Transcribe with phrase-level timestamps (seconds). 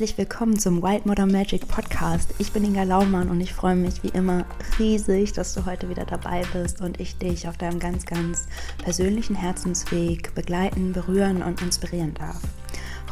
[0.00, 2.32] Herzlich willkommen zum Wild Modern Magic Podcast.
[2.38, 4.46] Ich bin Inga Laumann und ich freue mich wie immer
[4.78, 8.46] riesig, dass du heute wieder dabei bist und ich dich auf deinem ganz, ganz
[8.82, 12.40] persönlichen Herzensweg begleiten, berühren und inspirieren darf.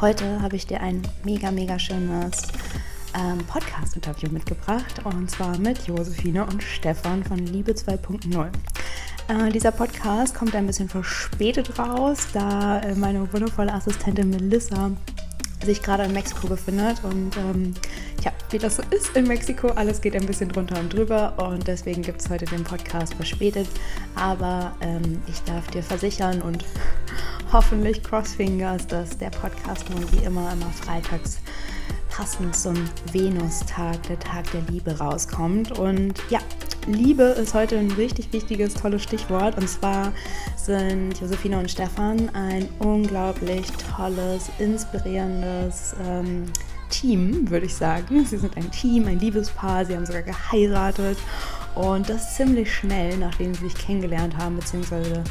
[0.01, 2.47] Heute habe ich dir ein mega, mega schönes
[3.15, 8.47] ähm, Podcast-Interview mitgebracht und zwar mit Josephine und Stefan von Liebe 2.0.
[9.27, 14.89] Äh, dieser Podcast kommt ein bisschen verspätet raus, da äh, meine wundervolle Assistentin Melissa
[15.63, 17.03] sich gerade in Mexiko befindet.
[17.03, 17.73] Und ähm,
[18.23, 21.67] ja, wie das so ist in Mexiko, alles geht ein bisschen drunter und drüber und
[21.67, 23.67] deswegen gibt es heute den Podcast verspätet.
[24.15, 26.65] Aber ähm, ich darf dir versichern und
[27.51, 31.39] hoffentlich Crossfingers, dass der Podcast nun wie immer immer freitags
[32.09, 32.75] passend zum
[33.11, 35.77] Venustag, der Tag der Liebe, rauskommt.
[35.77, 36.39] Und ja,
[36.87, 39.57] Liebe ist heute ein richtig wichtiges, tolles Stichwort.
[39.57, 40.11] Und zwar
[40.55, 46.45] sind Josephine und Stefan ein unglaublich tolles, inspirierendes ähm,
[46.89, 48.25] Team, würde ich sagen.
[48.25, 49.85] Sie sind ein Team, ein Liebespaar.
[49.85, 51.17] Sie haben sogar geheiratet.
[51.75, 55.23] Und das ziemlich schnell, nachdem sie sich kennengelernt haben, beziehungsweise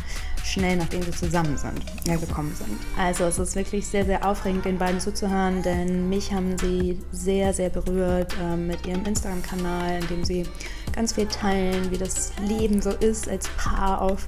[0.45, 2.79] schnell nachdem sie zusammen sind, ja, gekommen sind.
[2.99, 7.53] Also es ist wirklich sehr, sehr aufregend, den beiden zuzuhören, denn mich haben sie sehr,
[7.53, 10.47] sehr berührt äh, mit ihrem Instagram-Kanal, in dem sie
[10.93, 14.27] ganz viel teilen, wie das Leben so ist als Paar auf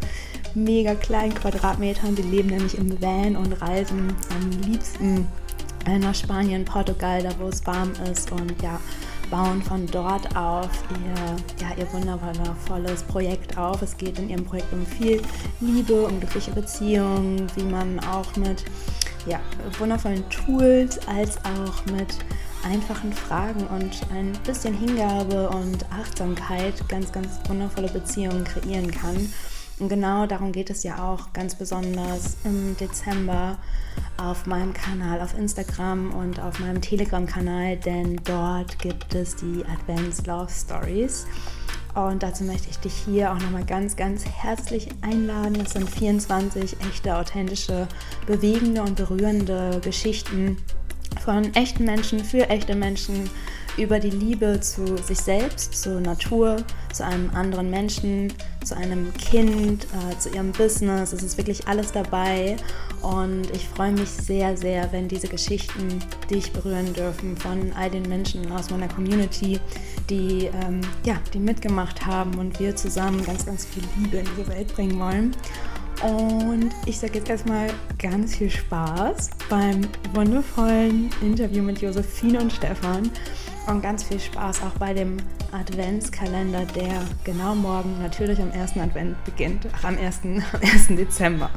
[0.55, 2.17] mega kleinen Quadratmetern.
[2.17, 5.27] Sie leben nämlich im Van und reisen am liebsten
[5.86, 8.78] nach Spanien, Portugal, da wo es warm ist und ja,
[9.31, 13.81] bauen von dort auf ihr, ja, ihr wundervolles Projekt auf.
[13.83, 15.23] Es geht in ihrem Projekt um viel
[15.61, 18.64] Liebe, um glückliche Beziehungen, wie man auch mit
[19.27, 19.41] ja,
[19.78, 22.19] wundervollen Tools als auch mit
[22.64, 29.33] einfachen Fragen und ein bisschen Hingabe und Achtsamkeit ganz, ganz wundervolle Beziehungen kreieren kann.
[29.81, 33.57] Und genau darum geht es ja auch ganz besonders im Dezember
[34.18, 40.27] auf meinem Kanal auf Instagram und auf meinem Telegram-Kanal, denn dort gibt es die Advanced
[40.27, 41.27] Love Stories.
[41.95, 45.58] Und dazu möchte ich dich hier auch nochmal ganz, ganz herzlich einladen.
[45.64, 47.89] Es sind 24 echte, authentische,
[48.27, 50.58] bewegende und berührende Geschichten
[51.24, 53.28] von echten Menschen für echte Menschen
[53.76, 56.56] über die Liebe zu sich selbst, zur Natur,
[56.92, 58.32] zu einem anderen Menschen,
[58.64, 61.12] zu einem Kind, äh, zu ihrem Business.
[61.12, 62.56] Es ist wirklich alles dabei
[63.02, 66.00] und ich freue mich sehr, sehr, wenn diese Geschichten
[66.30, 69.60] dich berühren dürfen von all den Menschen aus meiner Community,
[70.08, 74.48] die, ähm, ja, die mitgemacht haben und wir zusammen ganz, ganz viel Liebe in diese
[74.48, 75.34] Welt bringen wollen.
[76.02, 77.68] Und ich sage jetzt erstmal
[77.98, 79.83] ganz viel Spaß beim
[80.14, 83.11] wundervollen Interview mit Josephine und Stefan
[83.66, 85.18] und ganz viel Spaß auch bei dem
[85.52, 90.20] Adventskalender, der genau morgen natürlich am ersten Advent beginnt, ach, am 1.
[90.24, 90.86] Am 1.
[90.89, 91.50] Dezember.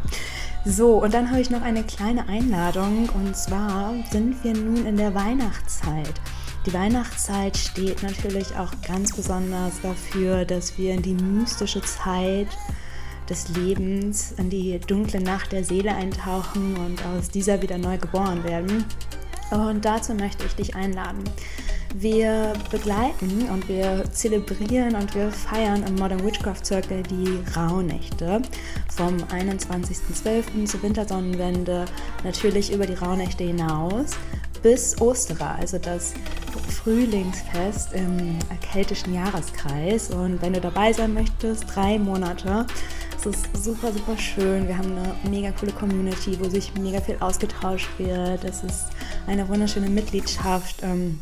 [0.66, 4.98] So, und dann habe ich noch eine kleine Einladung und zwar sind wir nun in
[4.98, 6.14] der Weihnachtszeit.
[6.66, 12.48] Die Weihnachtszeit steht natürlich auch ganz besonders dafür, dass wir in die mystische Zeit
[13.30, 18.44] des Lebens, in die dunkle Nacht der Seele eintauchen und aus dieser wieder neu geboren
[18.44, 18.86] werden.
[19.52, 21.24] Und dazu möchte ich dich einladen.
[21.96, 28.42] Wir begleiten und wir zelebrieren und wir feiern im Modern Witchcraft Circle die Rauhnächte
[28.96, 30.66] vom 21.12.
[30.66, 31.86] zur Wintersonnenwende,
[32.24, 34.18] natürlich über die Rauhnächte hinaus
[34.64, 36.14] bis Osterer, also das
[36.70, 40.10] Frühlingsfest im keltischen Jahreskreis.
[40.10, 42.66] Und wenn du dabei sein möchtest, drei Monate.
[43.26, 44.68] Es ist super, super schön.
[44.68, 48.44] Wir haben eine mega coole Community, wo sich mega viel ausgetauscht wird.
[48.44, 48.88] Es ist
[49.28, 50.84] eine wunderschöne Mitgliedschaft.
[50.84, 51.22] Ähm,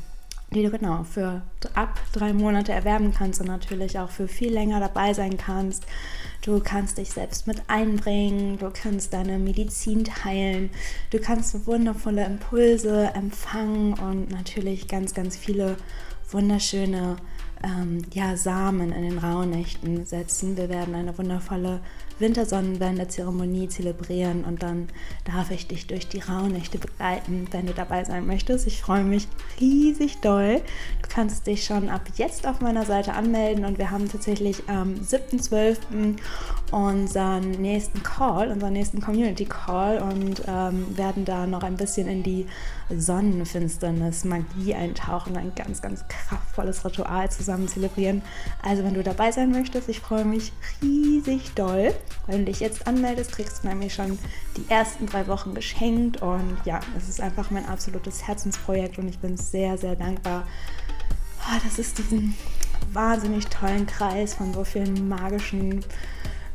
[0.54, 1.44] die du genau für
[1.76, 5.86] ab drei Monate erwerben kannst und natürlich auch für viel länger dabei sein kannst.
[6.42, 10.72] Du kannst dich selbst mit einbringen, du kannst deine Medizin teilen,
[11.12, 15.78] du kannst wundervolle Impulse empfangen und natürlich ganz, ganz viele
[16.32, 17.16] wunderschöne
[17.64, 20.58] ähm, ja, Samen in den Rauhnächten setzen.
[20.58, 21.80] Wir werden eine wundervolle
[22.20, 24.88] Wintersonnenwende-Zeremonie zelebrieren und dann
[25.26, 28.68] darf ich dich durch die Rauhnächte begleiten, wenn du dabei sein möchtest.
[28.68, 29.28] Ich freue mich
[29.60, 30.62] riesig doll.
[31.02, 34.94] Du kannst dich schon ab jetzt auf meiner Seite anmelden und wir haben tatsächlich am
[34.96, 36.18] 7.12.
[36.72, 42.24] unseren nächsten Call, unseren nächsten Community Call und ähm, werden da noch ein bisschen in
[42.24, 42.48] die
[42.90, 48.22] Sonnenfinsternis, Magie eintauchen, ein ganz, ganz kraftvolles Ritual zusammen zelebrieren.
[48.64, 51.94] Also wenn du dabei sein möchtest, ich freue mich riesig doll.
[52.28, 54.18] Wenn du dich jetzt anmeldest, kriegst du nämlich schon
[54.56, 59.20] die ersten drei Wochen geschenkt und ja, es ist einfach mein absolutes Herzensprojekt und ich
[59.20, 60.48] bin sehr, sehr dankbar,
[61.42, 62.36] oh, dass es diesen
[62.94, 65.84] wahnsinnig tollen Kreis von so vielen magischen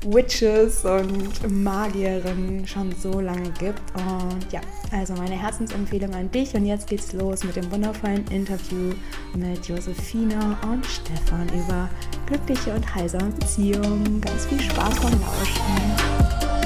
[0.05, 3.81] Witches und Magierinnen schon so lange gibt.
[3.95, 4.61] Und ja,
[4.93, 6.55] also meine Herzensempfehlung an dich.
[6.55, 8.93] Und jetzt geht's los mit dem wundervollen Interview
[9.35, 11.89] mit Josephina und Stefan über
[12.27, 14.21] glückliche und heilsame Beziehungen.
[14.21, 16.66] Ganz viel Spaß beim Lauschen.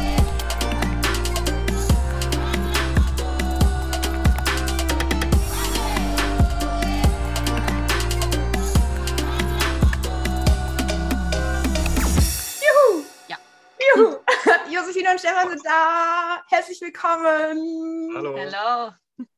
[16.61, 18.13] Herzlich willkommen.
[18.15, 18.37] Hallo.
[18.37, 18.93] Hallo.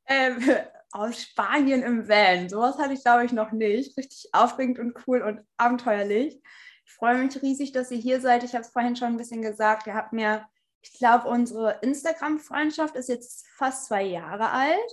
[0.06, 0.38] Ähm,
[0.90, 2.48] aus Spanien im Van.
[2.48, 3.96] Sowas hatte ich, glaube ich, noch nicht.
[3.96, 6.42] Richtig aufregend und cool und abenteuerlich.
[6.84, 8.42] Ich freue mich riesig, dass ihr hier seid.
[8.42, 9.86] Ich habe es vorhin schon ein bisschen gesagt.
[9.86, 10.48] Ihr habt mir,
[10.80, 14.90] ich glaube, unsere Instagram-Freundschaft ist jetzt fast zwei Jahre alt.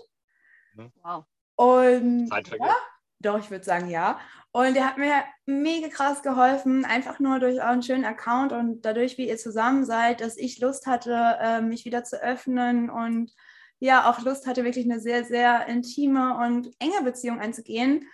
[0.74, 0.92] Mhm.
[1.02, 1.26] Wow.
[1.56, 2.76] Und ja,
[3.18, 4.20] doch, ich würde sagen ja.
[4.52, 5.14] Und der hat mir
[5.46, 10.22] mega krass geholfen, einfach nur durch euren schönen Account und dadurch, wie ihr zusammen seid,
[10.22, 13.32] dass ich Lust hatte, ähm, mich wieder zu öffnen und
[13.78, 18.06] ja, auch Lust hatte, wirklich eine sehr, sehr intime und enge Beziehung einzugehen,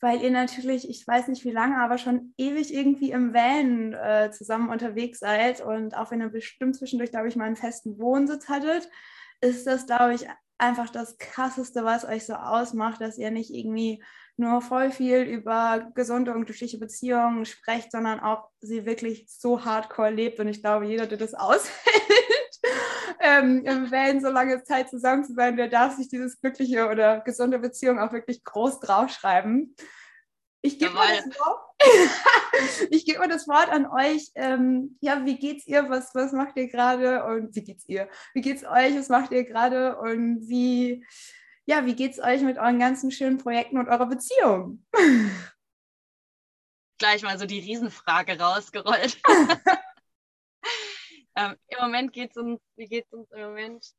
[0.00, 4.30] weil ihr natürlich, ich weiß nicht wie lange, aber schon ewig irgendwie im Van äh,
[4.30, 8.48] zusammen unterwegs seid und auch wenn ihr bestimmt zwischendurch, glaube ich, mal einen festen Wohnsitz
[8.48, 8.88] hattet,
[9.40, 10.26] ist das, glaube ich,
[10.56, 14.02] einfach das Krasseste, was euch so ausmacht, dass ihr nicht irgendwie
[14.40, 20.10] nur voll viel über gesunde und glückliche Beziehungen sprecht, sondern auch sie wirklich so hardcore
[20.10, 20.40] lebt.
[20.40, 21.70] Und ich glaube, jeder, der das aushält,
[23.20, 27.58] ähm, Van so lange Zeit zusammen zu sein, der darf sich dieses glückliche oder gesunde
[27.58, 29.76] Beziehung auch wirklich groß draufschreiben.
[30.62, 31.60] Ich gebe mal, das Wort.
[32.90, 34.30] ich gebe mal das Wort an euch.
[34.34, 35.88] Ähm, ja, wie geht's ihr?
[35.88, 37.24] Was, was macht ihr gerade?
[37.24, 38.08] Und wie geht's ihr?
[38.34, 38.96] Wie geht's euch?
[38.96, 39.96] Was macht ihr gerade?
[39.96, 41.04] Und wie,
[41.66, 44.84] ja, wie geht's euch mit euren ganzen schönen Projekten und eurer Beziehung?
[46.98, 49.20] Gleich mal so die Riesenfrage rausgerollt.
[51.36, 53.94] ähm, Im Moment geht es uns, wie geht es uns im Moment?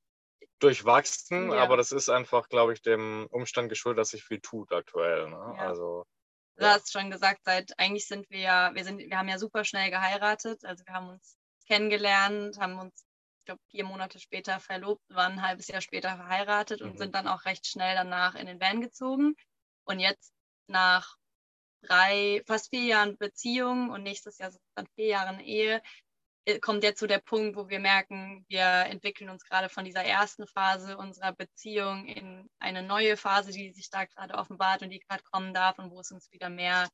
[0.60, 1.64] Durchwachsen, ja.
[1.64, 5.28] aber das ist einfach, glaube ich, dem Umstand geschuldet, dass sich viel tut aktuell.
[5.30, 5.56] Ne?
[5.58, 5.68] Ja.
[5.68, 6.06] Also
[6.62, 9.64] Du hast schon gesagt, seit eigentlich sind wir ja, wir sind, wir haben ja super
[9.64, 10.64] schnell geheiratet.
[10.64, 11.36] Also wir haben uns
[11.68, 13.04] kennengelernt, haben uns,
[13.42, 16.98] ich glaube, vier Monate später verlobt, waren ein halbes Jahr später verheiratet und mhm.
[16.98, 19.36] sind dann auch recht schnell danach in den Van gezogen.
[19.84, 20.32] Und jetzt
[20.68, 21.18] nach
[21.82, 25.82] drei, fast vier Jahren Beziehung und nächstes Jahr dann vier Jahren Ehe,
[26.46, 30.04] äh, kommt jetzt so der Punkt, wo wir merken, wir entwickeln uns gerade von dieser
[30.04, 35.00] ersten Phase unserer Beziehung in eine neue Phase, die sich da gerade offenbart und die
[35.00, 36.88] gerade kommen darf und wo es uns wieder mehr,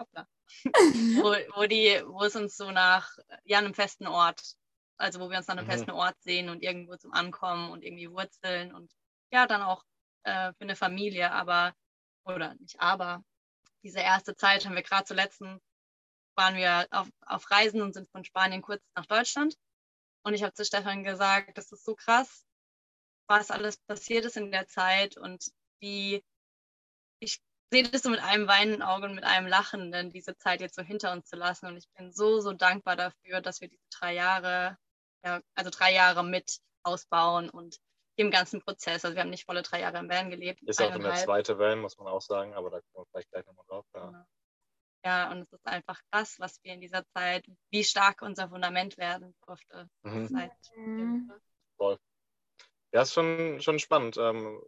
[0.00, 0.26] hoppla,
[0.64, 4.56] wo, wo, die, wo es uns so nach ja, einem festen Ort,
[4.96, 5.70] also wo wir uns nach einem mhm.
[5.70, 8.92] festen Ort sehen und irgendwo zum Ankommen und irgendwie Wurzeln und
[9.32, 9.84] ja, dann auch
[10.24, 11.74] äh, für eine Familie, aber,
[12.24, 13.22] oder nicht aber,
[13.82, 15.42] diese erste Zeit haben wir gerade zuletzt
[16.36, 19.54] waren wir auf, auf Reisen und sind von Spanien kurz nach Deutschland.
[20.24, 22.44] Und ich habe zu Stefan gesagt, das ist so krass,
[23.28, 25.44] was alles passiert ist in der Zeit und
[25.80, 26.24] wie
[27.20, 30.60] ich sehe das so mit einem weinenden Auge und mit einem Lachen, denn diese Zeit
[30.60, 31.66] jetzt so hinter uns zu lassen.
[31.66, 34.78] Und ich bin so, so dankbar dafür, dass wir diese drei Jahre,
[35.24, 37.78] ja, also drei Jahre mit ausbauen und
[38.16, 39.04] im ganzen Prozess.
[39.04, 40.62] Also wir haben nicht volle drei Jahre im Van gelebt.
[40.62, 43.46] Ist auch der zweite Van, muss man auch sagen, aber da kommen wir vielleicht gleich
[43.46, 43.86] nochmal drauf.
[43.94, 44.06] Ja.
[44.06, 44.24] Genau.
[45.04, 48.96] Ja, und es ist einfach krass, was wir in dieser Zeit, wie stark unser Fundament
[48.96, 49.88] werden durfte.
[50.02, 50.56] Mhm.
[50.76, 51.32] mhm.
[51.76, 51.98] Voll.
[52.92, 54.16] Ja, ist schon, schon spannend.
[54.16, 54.62] Ähm,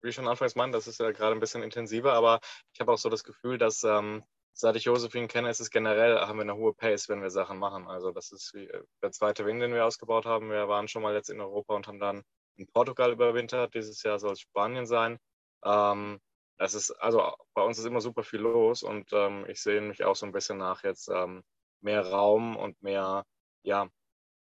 [0.00, 2.40] wie ich schon anfangs meinte, das ist ja gerade ein bisschen intensiver, aber
[2.72, 4.24] ich habe auch so das Gefühl, dass ähm,
[4.58, 7.58] seit ich Josephine kenne, ist es generell, haben wir eine hohe Pace, wenn wir Sachen
[7.58, 7.86] machen.
[7.86, 10.50] Also das ist wie äh, der zweite Wing, den wir ausgebaut haben.
[10.50, 12.24] Wir waren schon mal jetzt in Europa und haben dann
[12.56, 13.74] in Portugal überwintert.
[13.74, 15.18] Dieses Jahr soll es Spanien sein.
[15.64, 16.18] Ähm,
[16.58, 20.02] es ist, also bei uns ist immer super viel los und ähm, ich sehe mich
[20.02, 21.44] auch so ein bisschen nach jetzt ähm,
[21.80, 23.24] mehr Raum und mehr
[23.62, 23.88] ja,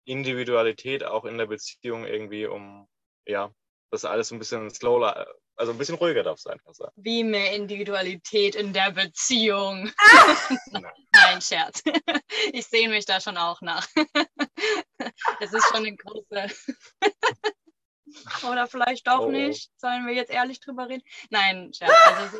[0.06, 2.88] Individualität auch in der Beziehung irgendwie, um
[3.26, 3.50] ja,
[3.96, 5.26] das alles ein bisschen slower,
[5.56, 6.90] also ein bisschen ruhiger darf es einfach sein.
[6.96, 9.90] Wie mehr Individualität in der Beziehung.
[9.96, 10.36] Ah!
[11.14, 11.82] Nein, Scherz.
[12.52, 13.86] Ich sehe mich da schon auch nach.
[15.40, 16.54] Es ist schon eine große.
[18.50, 19.30] Oder vielleicht doch oh.
[19.30, 19.70] nicht.
[19.76, 21.02] Sollen wir jetzt ehrlich drüber reden?
[21.30, 21.92] Nein, Scherz.
[22.06, 22.38] Also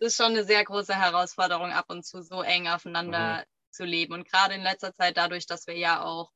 [0.00, 3.44] es ist schon eine sehr große Herausforderung, ab und zu so eng aufeinander mhm.
[3.70, 4.14] zu leben.
[4.14, 6.30] Und gerade in letzter Zeit dadurch, dass wir ja auch,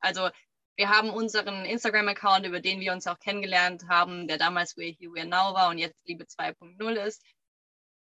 [0.00, 0.30] also
[0.76, 5.12] wir haben unseren Instagram-Account, über den wir uns auch kennengelernt haben, der damals We're Here,
[5.12, 7.22] We're Now war und jetzt Liebe 2.0 ist,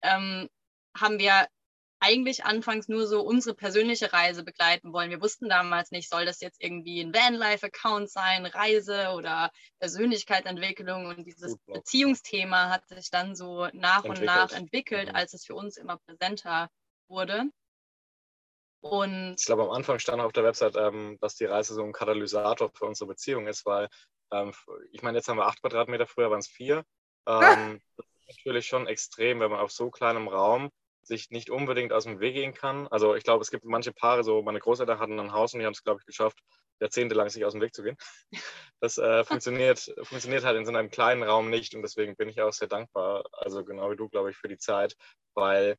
[0.02, 0.50] ähm,
[0.98, 1.48] haben wir
[2.00, 5.10] eigentlich anfangs nur so unsere persönliche Reise begleiten wollen.
[5.10, 11.26] Wir wussten damals nicht, soll das jetzt irgendwie ein Vanlife-Account sein, Reise oder Persönlichkeitsentwicklung und
[11.26, 15.16] dieses Beziehungsthema hat sich dann so nach und nach entwickelt, mhm.
[15.16, 16.70] als es für uns immer präsenter
[17.08, 17.46] wurde.
[18.86, 21.92] Und ich glaube, am Anfang stand auf der Website, ähm, dass die Reise so ein
[21.92, 23.90] Katalysator für unsere Beziehung ist, weil
[24.32, 24.54] ähm,
[24.92, 26.86] ich meine, jetzt haben wir acht Quadratmeter, früher waren es vier.
[27.28, 30.70] Ähm, das ist natürlich schon extrem, wenn man auf so kleinem Raum
[31.02, 32.88] sich nicht unbedingt aus dem Weg gehen kann.
[32.90, 35.66] Also ich glaube, es gibt manche Paare, so meine Großeltern hatten ein Haus und die
[35.66, 36.38] haben es, glaube ich, geschafft,
[36.80, 37.98] jahrzehntelang sich aus dem Weg zu gehen.
[38.82, 42.40] Das äh, funktioniert, funktioniert halt in so einem kleinen Raum nicht und deswegen bin ich
[42.42, 44.96] auch sehr dankbar, also genau wie du, glaube ich, für die Zeit,
[45.34, 45.76] weil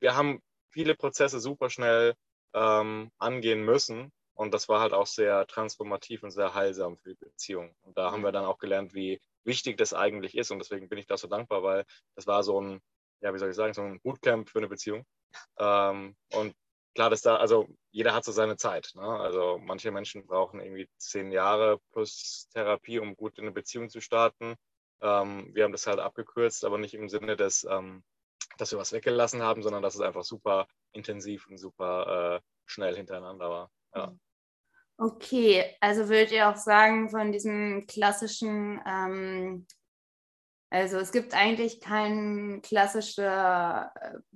[0.00, 0.42] wir haben
[0.72, 2.14] viele Prozesse super schnell
[2.54, 7.24] ähm, angehen müssen und das war halt auch sehr transformativ und sehr heilsam für die
[7.24, 7.74] Beziehung.
[7.82, 10.98] Und da haben wir dann auch gelernt, wie wichtig das eigentlich ist und deswegen bin
[10.98, 12.80] ich da so dankbar, weil das war so ein
[13.22, 15.04] ja, wie soll ich sagen, so ein Bootcamp für eine Beziehung.
[15.58, 16.54] Ähm, und
[16.94, 18.90] klar, dass da, also jeder hat so seine Zeit.
[18.94, 19.02] Ne?
[19.02, 24.00] Also manche Menschen brauchen irgendwie zehn Jahre plus Therapie, um gut in eine Beziehung zu
[24.00, 24.56] starten.
[25.00, 28.02] Ähm, wir haben das halt abgekürzt, aber nicht im Sinne des, ähm,
[28.58, 32.96] dass wir was weggelassen haben, sondern dass es einfach super intensiv und super äh, schnell
[32.96, 33.70] hintereinander war.
[33.94, 34.14] Ja.
[34.98, 39.66] Okay, also würdet ihr auch sagen, von diesem klassischen ähm,
[40.72, 43.84] also es gibt eigentlich keinen klassischen, äh,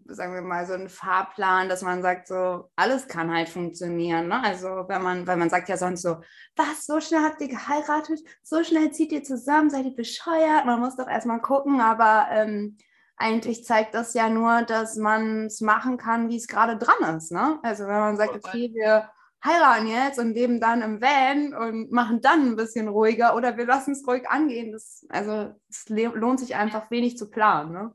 [0.05, 4.29] sagen wir mal, so einen Fahrplan, dass man sagt, so alles kann halt funktionieren.
[4.29, 4.45] Ne?
[4.45, 6.21] Also wenn man, weil man sagt ja sonst so,
[6.55, 10.67] was, so schnell habt ihr geheiratet, so schnell zieht ihr zusammen, seid ihr bescheuert?
[10.67, 12.77] Man muss doch erstmal gucken, aber ähm,
[13.17, 17.33] eigentlich zeigt das ja nur, dass man es machen kann, wie es gerade dran ist.
[17.33, 17.59] Ne?
[17.63, 19.11] Also wenn man sagt, okay, wir
[19.45, 23.67] heiraten jetzt und leben dann im Van und machen dann ein bisschen ruhiger oder wir
[23.67, 24.73] lassen es ruhig angehen.
[24.73, 27.73] Das, also es lohnt sich einfach wenig zu planen.
[27.73, 27.93] Ne?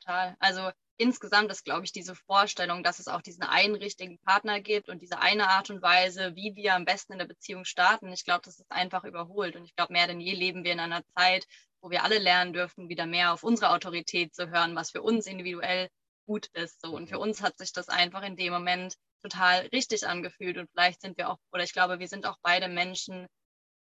[0.00, 0.36] Total.
[0.38, 0.70] Also
[1.00, 5.00] insgesamt ist, glaube ich, diese Vorstellung, dass es auch diesen einen richtigen Partner gibt und
[5.00, 8.42] diese eine Art und Weise, wie wir am besten in der Beziehung starten, ich glaube,
[8.44, 9.56] das ist einfach überholt.
[9.56, 11.46] Und ich glaube, mehr denn je leben wir in einer Zeit,
[11.80, 15.26] wo wir alle lernen dürfen, wieder mehr auf unsere Autorität zu hören, was für uns
[15.26, 15.88] individuell
[16.26, 16.82] gut ist.
[16.82, 16.94] So.
[16.94, 17.22] Und für mhm.
[17.22, 20.58] uns hat sich das einfach in dem Moment total richtig angefühlt.
[20.58, 23.26] Und vielleicht sind wir auch, oder ich glaube, wir sind auch beide Menschen,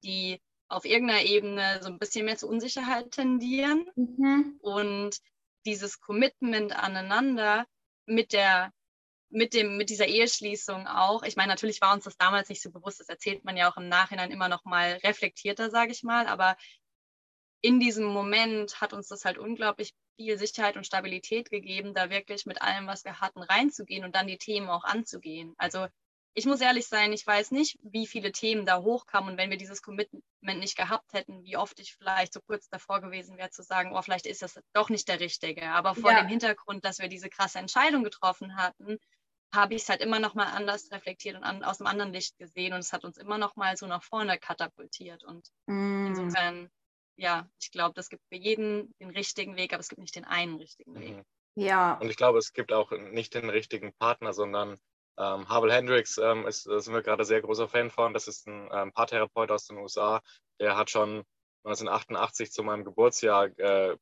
[0.05, 3.87] die auf irgendeiner Ebene so ein bisschen mehr zur Unsicherheit tendieren.
[3.97, 4.59] Mhm.
[4.61, 5.19] Und
[5.69, 7.67] dieses Commitment aneinander
[8.07, 8.73] mit der
[9.31, 11.23] mit dem mit dieser Eheschließung auch.
[11.23, 13.01] Ich meine, natürlich war uns das damals nicht so bewusst.
[13.01, 16.27] Das erzählt man ja auch im Nachhinein immer noch mal reflektierter, sage ich mal.
[16.27, 16.57] Aber
[17.61, 22.47] in diesem Moment hat uns das halt unglaublich viel Sicherheit und Stabilität gegeben, da wirklich
[22.47, 25.55] mit allem, was wir hatten, reinzugehen und dann die Themen auch anzugehen.
[25.59, 25.87] Also
[26.39, 29.57] ich muss ehrlich sein, ich weiß nicht, wie viele Themen da hochkamen und wenn wir
[29.57, 33.63] dieses Commitment nicht gehabt hätten, wie oft ich vielleicht so kurz davor gewesen wäre zu
[33.63, 35.71] sagen, oh, vielleicht ist das doch nicht der Richtige.
[35.71, 36.21] Aber vor ja.
[36.21, 38.99] dem Hintergrund, dass wir diese krasse Entscheidung getroffen hatten,
[39.53, 42.39] habe ich es halt immer noch mal anders reflektiert und an, aus einem anderen Licht
[42.39, 46.07] gesehen und es hat uns immer noch mal so nach vorne katapultiert und mm.
[46.07, 46.71] insofern
[47.17, 50.25] ja, ich glaube, das gibt für jeden den richtigen Weg, aber es gibt nicht den
[50.25, 51.17] einen richtigen Weg.
[51.17, 51.25] Mhm.
[51.57, 51.95] Ja.
[51.95, 54.79] Und ich glaube, es gibt auch nicht den richtigen Partner, sondern
[55.19, 58.15] ähm, Havel Hendricks ähm, ist, da sind wir gerade sehr großer Fan von.
[58.15, 60.23] Das ist ein ähm, Paartherapeut aus den USA.
[60.61, 61.25] Der hat schon
[61.65, 63.97] 1988 zu meinem Geburtsjahr äh,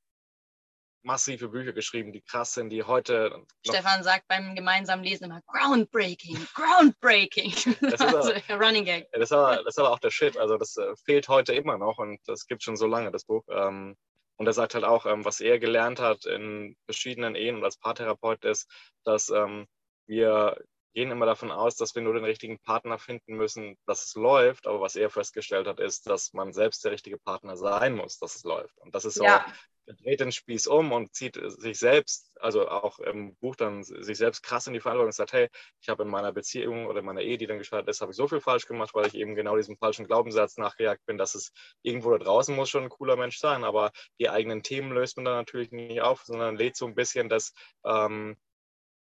[1.02, 3.44] massive Bücher geschrieben, die krass sind, die heute.
[3.64, 7.52] Stefan sagt beim gemeinsamen Lesen immer groundbreaking, groundbreaking.
[7.80, 9.11] Das ist also, Running Gag.
[9.12, 10.37] Das ist, aber, das ist aber auch der Shit.
[10.37, 13.44] Also das äh, fehlt heute immer noch und das gibt schon so lange, das Buch.
[13.49, 13.96] Ähm,
[14.37, 17.78] und er sagt halt auch, ähm, was er gelernt hat in verschiedenen Ehen und als
[17.78, 18.68] Paartherapeut ist,
[19.04, 19.66] dass ähm,
[20.06, 20.58] wir
[20.97, 24.67] gehen immer davon aus, dass wir nur den richtigen Partner finden müssen, dass es läuft.
[24.67, 28.35] Aber was er festgestellt hat, ist, dass man selbst der richtige Partner sein muss, dass
[28.35, 28.76] es läuft.
[28.79, 29.45] Und das ist so ja
[29.87, 34.43] dreht den Spieß um und zieht sich selbst, also auch im Buch dann sich selbst
[34.43, 35.49] krass in die Verantwortung und sagt, hey,
[35.81, 38.17] ich habe in meiner Beziehung oder in meiner Ehe, die dann gescheitert ist, habe ich
[38.17, 41.53] so viel falsch gemacht, weil ich eben genau diesem falschen Glaubenssatz nachgejagt bin, dass es
[41.83, 45.25] irgendwo da draußen muss schon ein cooler Mensch sein, aber die eigenen Themen löst man
[45.25, 47.53] dann natürlich nicht auf, sondern lädt so ein bisschen das
[47.85, 48.37] ähm,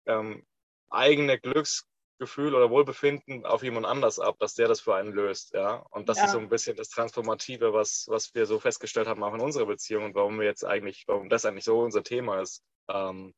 [0.06, 0.44] ähm,
[0.94, 1.86] eigene Glücks
[2.18, 5.84] Gefühl oder Wohlbefinden auf jemand anders ab, dass der das für einen löst, ja.
[5.90, 6.24] Und das ja.
[6.24, 9.66] ist so ein bisschen das Transformative, was, was wir so festgestellt haben, auch in unserer
[9.66, 13.34] Beziehung und warum wir jetzt eigentlich, warum das eigentlich so unser Thema ist, ähm,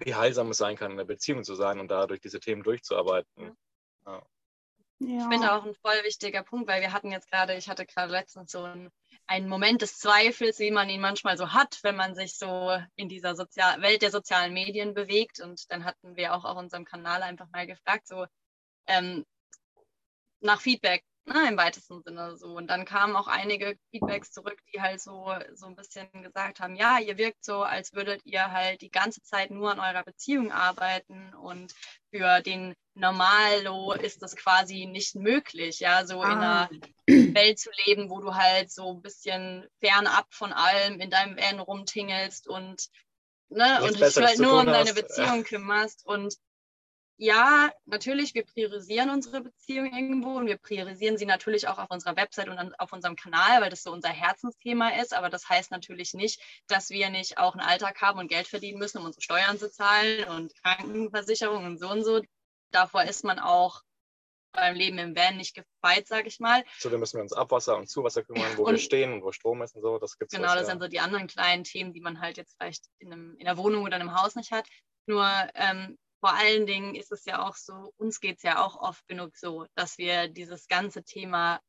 [0.00, 3.56] wie heilsam es sein kann, in der Beziehung zu sein und dadurch diese Themen durchzuarbeiten.
[4.06, 4.22] Ja.
[5.00, 5.16] Ja.
[5.16, 8.12] Ich finde auch ein voll wichtiger Punkt, weil wir hatten jetzt gerade, ich hatte gerade
[8.12, 8.90] letztens so ein
[9.30, 13.08] ein Moment des Zweifels, wie man ihn manchmal so hat, wenn man sich so in
[13.08, 15.38] dieser Sozial Welt der sozialen Medien bewegt.
[15.38, 18.26] Und dann hatten wir auch auf unserem Kanal einfach mal gefragt, so
[18.88, 19.24] ähm,
[20.40, 22.56] nach Feedback ne, im weitesten Sinne so.
[22.56, 26.74] Und dann kamen auch einige Feedbacks zurück, die halt so, so ein bisschen gesagt haben,
[26.74, 30.50] ja, ihr wirkt so, als würdet ihr halt die ganze Zeit nur an eurer Beziehung
[30.50, 31.72] arbeiten und
[32.12, 36.24] für den Normalo ist das quasi nicht möglich, ja, so ah.
[36.32, 36.70] in einer
[37.34, 41.60] Welt zu leben, wo du halt so ein bisschen fernab von allem in deinem Van
[41.60, 42.88] rumtingelst und,
[43.48, 46.34] ne, und dich halt nur um deine Beziehung kümmerst und
[47.22, 52.16] ja, natürlich, wir priorisieren unsere Beziehung irgendwo und wir priorisieren sie natürlich auch auf unserer
[52.16, 55.12] Website und auf unserem Kanal, weil das so unser Herzensthema ist.
[55.12, 58.78] Aber das heißt natürlich nicht, dass wir nicht auch einen Alltag haben und Geld verdienen
[58.78, 62.22] müssen, um unsere Steuern zu zahlen und Krankenversicherung und so und so.
[62.70, 63.82] Davor ist man auch
[64.52, 66.64] beim Leben im Van nicht gefeit, sage ich mal.
[66.78, 69.62] Zudem müssen wir uns Abwasser und Zuwasser kümmern, wo und, wir stehen und wo Strom
[69.62, 69.98] ist und so.
[69.98, 70.70] Das gibt's genau, was, das ja.
[70.70, 73.56] sind so die anderen kleinen Themen, die man halt jetzt vielleicht in, einem, in der
[73.56, 74.66] Wohnung oder in einem Haus nicht hat.
[75.06, 78.76] Nur ähm, vor allen Dingen ist es ja auch so, uns geht es ja auch
[78.76, 81.60] oft genug so, dass wir dieses ganze Thema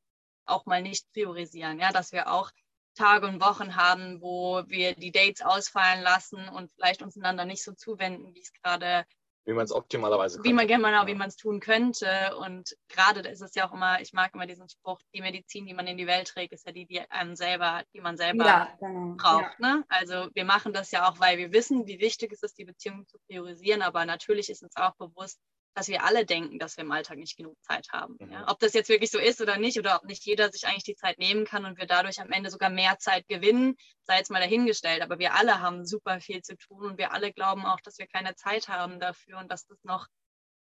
[0.45, 2.51] auch mal nicht priorisieren, ja, dass wir auch
[2.95, 7.63] Tage und Wochen haben, wo wir die Dates ausfallen lassen und vielleicht uns einander nicht
[7.63, 9.05] so zuwenden, wie es gerade
[9.45, 10.49] wie man es optimalerweise könnte.
[10.49, 12.35] Wie man genau, wie man es tun könnte.
[12.37, 15.73] Und gerade ist es ja auch immer, ich mag immer diesen Spruch, die Medizin, die
[15.73, 18.77] man in die Welt trägt, ist ja die, die einem selber, die man selber ja,
[18.79, 19.15] genau.
[19.17, 19.59] braucht.
[19.59, 19.75] Ja.
[19.75, 19.83] Ne?
[19.89, 23.07] Also wir machen das ja auch, weil wir wissen, wie wichtig es ist, die Beziehung
[23.07, 23.81] zu priorisieren.
[23.81, 25.39] Aber natürlich ist uns auch bewusst,
[25.73, 28.17] dass wir alle denken, dass wir im Alltag nicht genug Zeit haben.
[28.19, 28.31] Mhm.
[28.31, 28.45] Ja?
[28.49, 30.95] Ob das jetzt wirklich so ist oder nicht, oder ob nicht jeder sich eigentlich die
[30.95, 34.41] Zeit nehmen kann und wir dadurch am Ende sogar mehr Zeit gewinnen, sei jetzt mal
[34.41, 35.01] dahingestellt.
[35.01, 38.07] Aber wir alle haben super viel zu tun und wir alle glauben auch, dass wir
[38.07, 40.07] keine Zeit haben dafür und dass das noch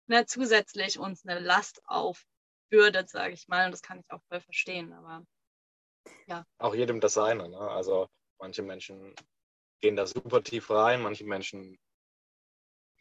[0.08, 3.66] ne, zusätzlich uns eine Last aufbürdet, sage ich mal.
[3.66, 4.92] Und das kann ich auch voll verstehen.
[4.92, 5.24] Aber
[6.26, 6.44] ja.
[6.58, 7.48] Auch jedem das seine.
[7.48, 7.58] Ne?
[7.58, 8.08] Also
[8.38, 9.14] manche Menschen
[9.80, 11.78] gehen da super tief rein, manche Menschen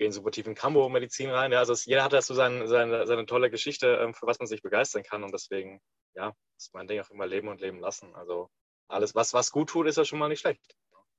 [0.02, 1.52] gehen super tief in Kambo-Medizin rein.
[1.52, 4.40] Ja, also es, jeder hat da so sein, seine, seine tolle Geschichte, ähm, für was
[4.40, 5.24] man sich begeistern kann.
[5.24, 5.80] Und deswegen,
[6.16, 8.16] ja, ist mein Ding auch immer leben und leben lassen.
[8.16, 8.50] Also
[8.88, 10.76] alles, was, was gut tut, ist ja schon mal nicht schlecht.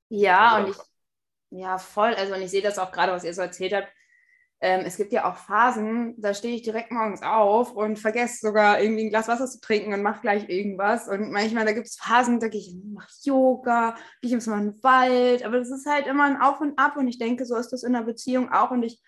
[0.08, 0.76] Ja, und ich,
[1.50, 2.12] ja, voll.
[2.14, 3.88] Also, und ich sehe das auch gerade, was ihr so erzählt habt.
[4.64, 8.81] Ähm, es gibt ja auch Phasen, da stehe ich direkt morgens auf und vergesse sogar
[8.81, 11.09] irgendwie ein Glas Wasser zu trinken und mache gleich irgendwas.
[11.09, 14.71] Und manchmal, da gibt es Phasen, da gehe ich, mache Yoga, gehe ich mal in
[14.71, 15.45] den Wald.
[15.45, 16.97] Aber das ist halt immer ein Auf und Ab.
[16.97, 18.71] Und ich denke, so ist das in der Beziehung auch.
[18.71, 19.02] Und ich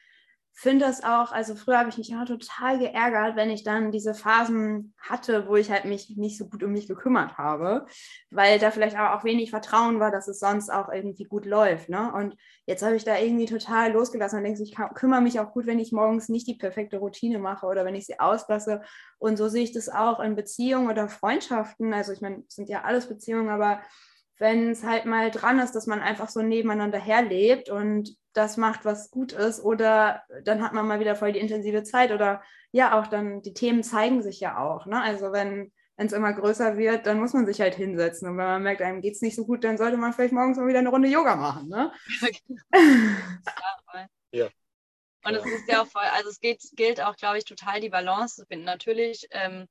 [0.57, 4.15] finde das auch, also früher habe ich mich immer total geärgert, wenn ich dann diese
[4.15, 7.87] Phasen hatte, wo ich halt mich nicht so gut um mich gekümmert habe,
[8.31, 11.89] weil da vielleicht aber auch wenig Vertrauen war, dass es sonst auch irgendwie gut läuft.
[11.89, 12.13] Ne?
[12.13, 15.67] Und jetzt habe ich da irgendwie total losgelassen und denke, ich kümmere mich auch gut,
[15.67, 18.83] wenn ich morgens nicht die perfekte Routine mache oder wenn ich sie auslasse.
[19.19, 21.93] Und so sehe ich das auch in Beziehungen oder Freundschaften.
[21.93, 23.81] Also ich meine, es sind ja alles Beziehungen, aber
[24.39, 28.85] wenn es halt mal dran ist, dass man einfach so nebeneinander herlebt und das macht,
[28.85, 32.43] was gut ist, oder dann hat man mal wieder voll die intensive Zeit oder
[32.73, 34.87] ja, auch dann, die Themen zeigen sich ja auch.
[34.87, 35.01] Ne?
[35.01, 38.29] Also wenn es immer größer wird, dann muss man sich halt hinsetzen.
[38.29, 40.59] Und wenn man merkt, einem geht es nicht so gut, dann sollte man vielleicht morgens
[40.59, 41.69] mal wieder eine Runde Yoga machen.
[41.69, 41.93] Ne?
[44.33, 44.49] ja.
[45.25, 47.89] Und es ist ja auch voll, also es geht, gilt auch, glaube ich, total die
[47.89, 48.65] Balance zu finden.
[48.65, 49.67] Natürlich ähm,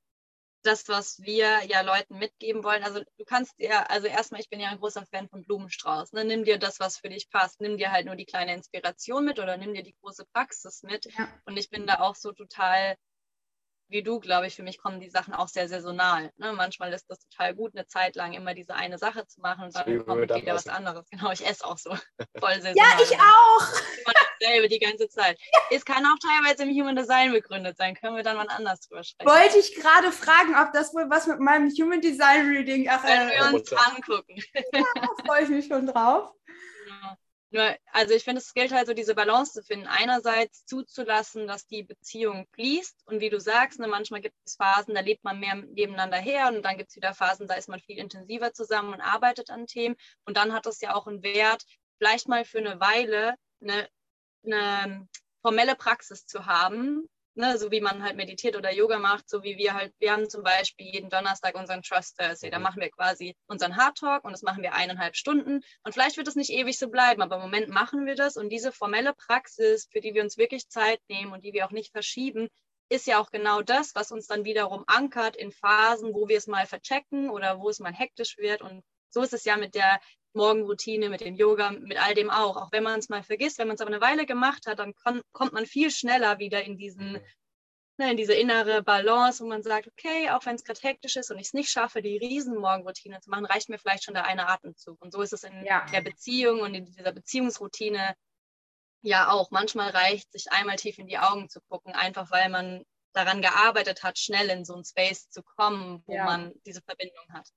[0.63, 2.83] das, was wir ja Leuten mitgeben wollen.
[2.83, 6.13] Also du kannst dir, also erstmal, ich bin ja ein großer Fan von Blumenstrauß.
[6.13, 6.25] Ne?
[6.25, 7.61] Nimm dir das, was für dich passt.
[7.61, 11.05] Nimm dir halt nur die kleine Inspiration mit oder nimm dir die große Praxis mit.
[11.17, 11.29] Ja.
[11.45, 12.95] Und ich bin da auch so total
[13.89, 16.31] wie du, glaube ich, für mich kommen die Sachen auch sehr saisonal.
[16.37, 16.53] Ne?
[16.53, 19.75] Manchmal ist das total gut, eine Zeit lang immer diese eine Sache zu machen und
[19.75, 21.07] dann kommt wieder was anderes.
[21.09, 21.91] Genau, ich esse auch so
[22.39, 22.75] voll saisonal.
[22.75, 23.81] ja, ich auch.
[24.03, 25.39] Immer dasselbe die ganze Zeit.
[25.71, 27.95] Es kann auch teilweise im Human Design begründet sein.
[27.95, 29.29] Können wir dann mal anders drüber sprechen.
[29.29, 32.87] Wollte ich gerade fragen, ob das wohl was mit meinem Human Design Reading...
[32.89, 34.41] Ach, Können äh, wir uns angucken.
[34.73, 34.83] Ja,
[35.25, 36.31] freue ich mich schon drauf.
[37.53, 39.85] Nur, also ich finde, es gilt halt so, diese Balance zu finden.
[39.85, 43.03] Einerseits zuzulassen, dass die Beziehung fließt.
[43.05, 46.47] Und wie du sagst, ne, manchmal gibt es Phasen, da lebt man mehr nebeneinander her.
[46.47, 49.67] Und dann gibt es wieder Phasen, da ist man viel intensiver zusammen und arbeitet an
[49.67, 49.95] Themen.
[50.25, 51.63] Und dann hat es ja auch einen Wert,
[51.99, 53.87] vielleicht mal für eine Weile eine,
[54.43, 55.07] eine
[55.43, 59.57] formelle Praxis zu haben, ne, so wie man halt meditiert oder Yoga macht, so wie
[59.57, 62.63] wir halt, wir haben zum Beispiel jeden Donnerstag unseren Trust Thursday, da mhm.
[62.63, 65.61] machen wir quasi unseren Hard Talk und das machen wir eineinhalb Stunden.
[65.83, 68.37] Und vielleicht wird es nicht ewig so bleiben, aber im Moment machen wir das.
[68.37, 71.71] Und diese formelle Praxis, für die wir uns wirklich Zeit nehmen und die wir auch
[71.71, 72.47] nicht verschieben,
[72.89, 76.47] ist ja auch genau das, was uns dann wiederum ankert in Phasen, wo wir es
[76.47, 78.61] mal verchecken oder wo es mal hektisch wird.
[78.61, 79.99] Und so ist es ja mit der
[80.33, 82.57] Morgenroutine, mit dem Yoga, mit all dem auch.
[82.57, 84.93] Auch wenn man es mal vergisst, wenn man es aber eine Weile gemacht hat, dann
[84.95, 87.19] kann, kommt man viel schneller wieder in diesen
[87.97, 91.31] ne, in diese innere Balance, wo man sagt, okay, auch wenn es gerade hektisch ist
[91.31, 94.47] und ich es nicht schaffe, die Riesenmorgenroutine zu machen, reicht mir vielleicht schon der eine
[94.47, 95.01] Atemzug.
[95.01, 95.85] Und so ist es in ja.
[95.91, 98.15] der Beziehung und in dieser Beziehungsroutine
[99.01, 99.51] ja auch.
[99.51, 104.01] Manchmal reicht sich einmal tief in die Augen zu gucken, einfach weil man daran gearbeitet
[104.01, 106.25] hat, schnell in so einen Space zu kommen, wo ja.
[106.25, 107.47] man diese Verbindung hat.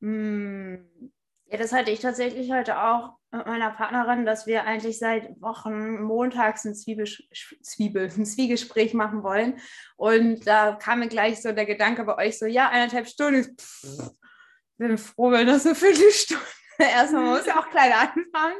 [0.00, 1.12] Hm.
[1.48, 6.02] Ja, das hatte ich tatsächlich heute auch mit meiner Partnerin, dass wir eigentlich seit Wochen
[6.02, 7.06] montags ein, Zwiebel,
[7.62, 9.60] Zwiebel, ein Zwiegespräch machen wollen.
[9.96, 14.10] Und da kam mir gleich so der Gedanke bei euch so, ja, eineinhalb Stunden, pff,
[14.78, 16.42] bin froh, wenn das eine Viertelstunde.
[16.78, 18.58] Erstmal muss ja auch klein anfangen.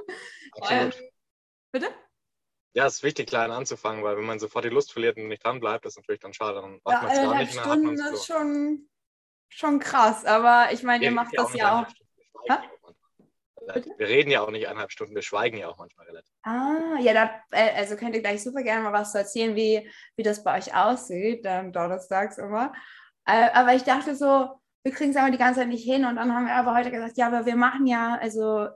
[0.71, 0.93] Ähm,
[1.73, 1.89] bitte?
[2.77, 5.43] ja, es ist wichtig, klein anzufangen, weil wenn man sofort die Lust verliert und nicht
[5.43, 6.61] dran bleibt, ist natürlich dann schade.
[6.61, 8.91] Dann ja, eineinhalb Stunden ist schon,
[9.49, 12.06] schon krass, aber ich meine, ihr macht das ja auch.
[13.99, 16.33] Wir reden ja auch nicht eineinhalb Stunden, wir schweigen ja auch manchmal relativ.
[16.43, 20.23] Ah, ja, da, äh, also könnt ihr gleich super gerne mal was erzählen, wie, wie
[20.23, 22.73] das bei euch aussieht, dann donnerstags immer.
[23.27, 24.51] Äh, aber ich dachte so,
[24.85, 26.93] wir kriegen es aber die ganze Zeit nicht hin und dann haben wir aber heute
[26.93, 28.69] gesagt, ja, aber wir machen ja, also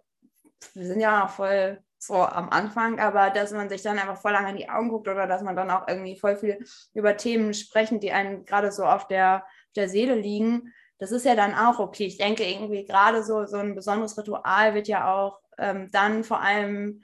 [0.75, 4.33] wir sind ja noch voll so am Anfang, aber dass man sich dann einfach voll
[4.33, 7.55] lange in die Augen guckt oder dass man dann auch irgendwie voll viel über Themen
[7.55, 9.45] sprechen, die einem gerade so auf der,
[9.77, 12.05] der Seele liegen, das ist ja dann auch okay.
[12.05, 16.41] Ich denke irgendwie gerade so, so ein besonderes Ritual wird ja auch ähm, dann vor
[16.41, 17.03] allem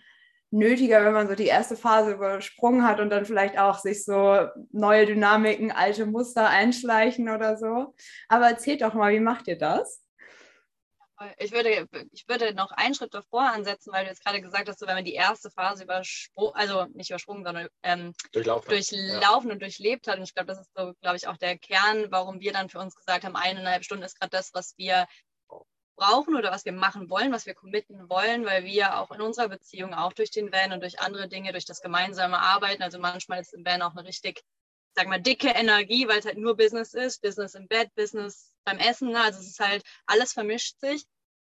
[0.51, 4.47] nötiger, wenn man so die erste Phase übersprungen hat und dann vielleicht auch sich so
[4.71, 7.95] neue Dynamiken, alte Muster einschleichen oder so.
[8.29, 10.06] Aber erzählt doch mal, wie macht ihr das?
[11.39, 14.79] Ich würde, ich würde noch einen Schritt davor ansetzen, weil du jetzt gerade gesagt hast,
[14.79, 19.55] so, wenn man die erste Phase übersprungen, also nicht übersprungen, sondern ähm, durchlaufen, durchlaufen ja.
[19.55, 20.19] und durchlebt hat.
[20.19, 22.81] Und ich glaube, das ist so, glaube ich, auch der Kern, warum wir dann für
[22.81, 25.07] uns gesagt haben, eineinhalb Stunden ist gerade das, was wir
[25.97, 29.49] brauchen oder was wir machen wollen, was wir committen wollen, weil wir auch in unserer
[29.49, 33.41] Beziehung, auch durch den Van und durch andere Dinge, durch das gemeinsame Arbeiten, also manchmal
[33.41, 34.43] ist im Van auch eine richtig,
[34.97, 38.79] sag mal, dicke Energie, weil es halt nur Business ist, Business im Bett, Business beim
[38.79, 39.11] Essen.
[39.11, 39.21] Ne?
[39.21, 41.05] Also es ist halt, alles vermischt sich.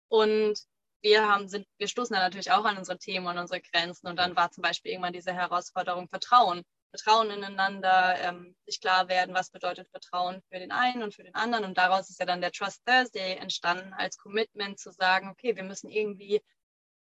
[0.10, 0.60] Und
[1.02, 4.08] wir haben, sind, wir stoßen da natürlich auch an unsere Themen und unsere Grenzen.
[4.08, 6.64] Und dann war zum Beispiel irgendwann diese Herausforderung Vertrauen.
[6.90, 11.36] Vertrauen ineinander, ähm, sich klar werden, was bedeutet Vertrauen für den einen und für den
[11.36, 11.66] anderen.
[11.66, 15.64] Und daraus ist ja dann der Trust Thursday entstanden als Commitment zu sagen, okay, wir
[15.64, 16.42] müssen irgendwie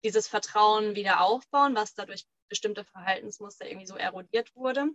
[0.03, 4.89] dieses Vertrauen wieder aufbauen, was dadurch bestimmte Verhaltensmuster irgendwie so erodiert wurde.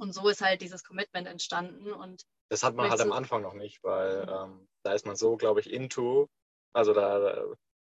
[0.00, 1.92] Und so ist halt dieses Commitment entstanden.
[1.92, 5.36] Und das hat man halt am Anfang noch nicht, weil ähm, da ist man so,
[5.36, 6.28] glaube ich, into.
[6.72, 7.44] Also da, da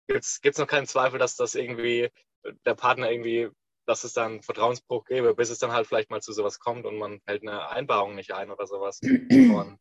[0.08, 2.10] gibt es noch keinen Zweifel, dass das irgendwie
[2.66, 3.48] der Partner irgendwie,
[3.86, 6.98] dass es dann Vertrauensbruch gäbe, bis es dann halt vielleicht mal zu sowas kommt und
[6.98, 9.00] man hält eine Einbarung nicht ein oder sowas.
[9.02, 9.78] Und ähm,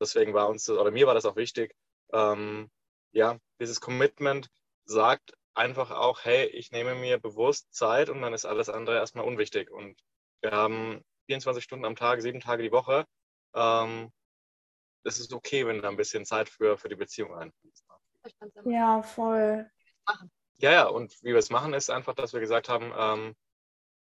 [0.00, 1.74] deswegen war uns, oder mir war das auch wichtig,
[2.12, 2.70] ähm,
[3.12, 4.48] ja, dieses Commitment
[4.84, 9.26] sagt einfach auch, hey, ich nehme mir bewusst Zeit und dann ist alles andere erstmal
[9.26, 9.70] unwichtig.
[9.70, 10.00] Und
[10.40, 13.06] wir haben 24 Stunden am Tag, sieben Tage die Woche
[13.54, 14.12] ähm,
[15.04, 17.86] es ist okay, wenn da ein bisschen Zeit für, für die Beziehung einfließt.
[18.64, 19.68] Ja, voll.
[20.58, 23.34] Ja, ja, und wie wir es machen, ist einfach, dass wir gesagt haben, ähm,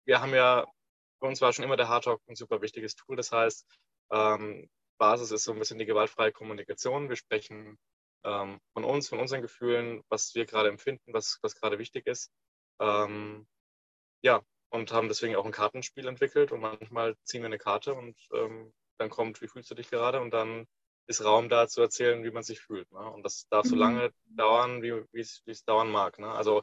[0.06, 0.66] wir haben ja,
[1.18, 3.16] für uns war schon immer der Hardtalk ein super wichtiges Tool.
[3.16, 3.66] Das heißt,
[4.10, 7.10] ähm, Basis ist so ein bisschen die gewaltfreie Kommunikation.
[7.10, 7.78] Wir sprechen
[8.24, 12.32] ähm, von uns, von unseren Gefühlen, was wir gerade empfinden, was, was gerade wichtig ist.
[12.80, 13.46] Ähm,
[14.22, 18.16] ja, und haben deswegen auch ein Kartenspiel entwickelt und manchmal ziehen wir eine Karte und
[18.34, 20.20] ähm, dann kommt, wie fühlst du dich gerade?
[20.20, 20.66] Und dann
[21.06, 22.90] ist Raum da zu erzählen, wie man sich fühlt.
[22.92, 22.98] Ne?
[22.98, 23.80] Und das darf so mhm.
[23.80, 26.18] lange dauern, wie es dauern mag.
[26.18, 26.30] Ne?
[26.30, 26.62] Also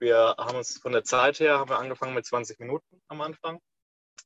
[0.00, 3.60] wir haben uns von der Zeit her haben wir angefangen mit 20 Minuten am Anfang.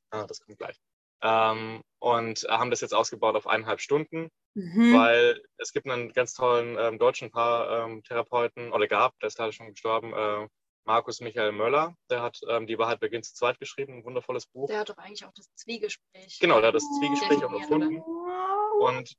[0.09, 0.77] Ah, das kommt gleich.
[1.21, 4.93] Ähm, und haben das jetzt ausgebaut auf eineinhalb Stunden, mhm.
[4.97, 9.51] weil es gibt einen ganz tollen ähm, deutschen Paartherapeuten, ähm, oder gab, der ist leider
[9.51, 10.47] schon gestorben, äh,
[10.85, 14.67] Markus Michael Möller, der hat ähm, Die Wahrheit beginnt zu zweit geschrieben, ein wundervolles Buch.
[14.67, 16.39] Der hat doch eigentlich auch das Zwiegespräch.
[16.39, 18.01] Genau, der hat das Zwiegespräch auch erfunden.
[18.79, 19.15] Und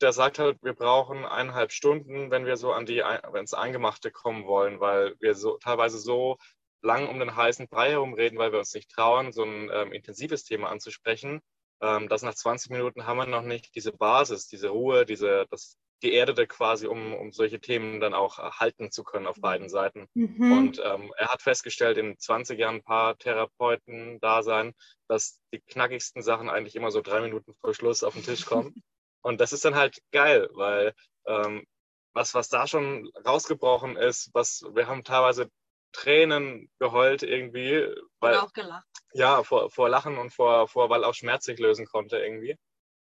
[0.00, 3.02] der sagt halt, wir brauchen eineinhalb Stunden, wenn wir so an die,
[3.34, 6.36] ins Eingemachte kommen wollen, weil wir so teilweise so
[6.82, 9.92] lang um den heißen Brei herum reden, weil wir uns nicht trauen, so ein ähm,
[9.92, 11.40] intensives Thema anzusprechen,
[11.80, 15.76] ähm, dass nach 20 Minuten haben wir noch nicht diese Basis, diese Ruhe, diese, das
[16.00, 20.08] Geerdete quasi, um, um solche Themen dann auch halten zu können auf beiden Seiten.
[20.14, 20.52] Mhm.
[20.52, 24.74] Und ähm, er hat festgestellt, in 20 Jahren ein paar Therapeuten da sein,
[25.08, 28.74] dass die knackigsten Sachen eigentlich immer so drei Minuten vor Schluss auf den Tisch kommen.
[29.22, 30.94] Und das ist dann halt geil, weil
[31.26, 31.66] ähm,
[32.14, 35.50] was, was da schon rausgebrochen ist, was wir haben teilweise
[35.92, 37.86] Tränen geheult irgendwie.
[38.20, 38.86] Weil, Oder auch gelacht.
[39.12, 42.56] Ja, vor, vor Lachen und vor, vor, weil auch Schmerz sich lösen konnte irgendwie.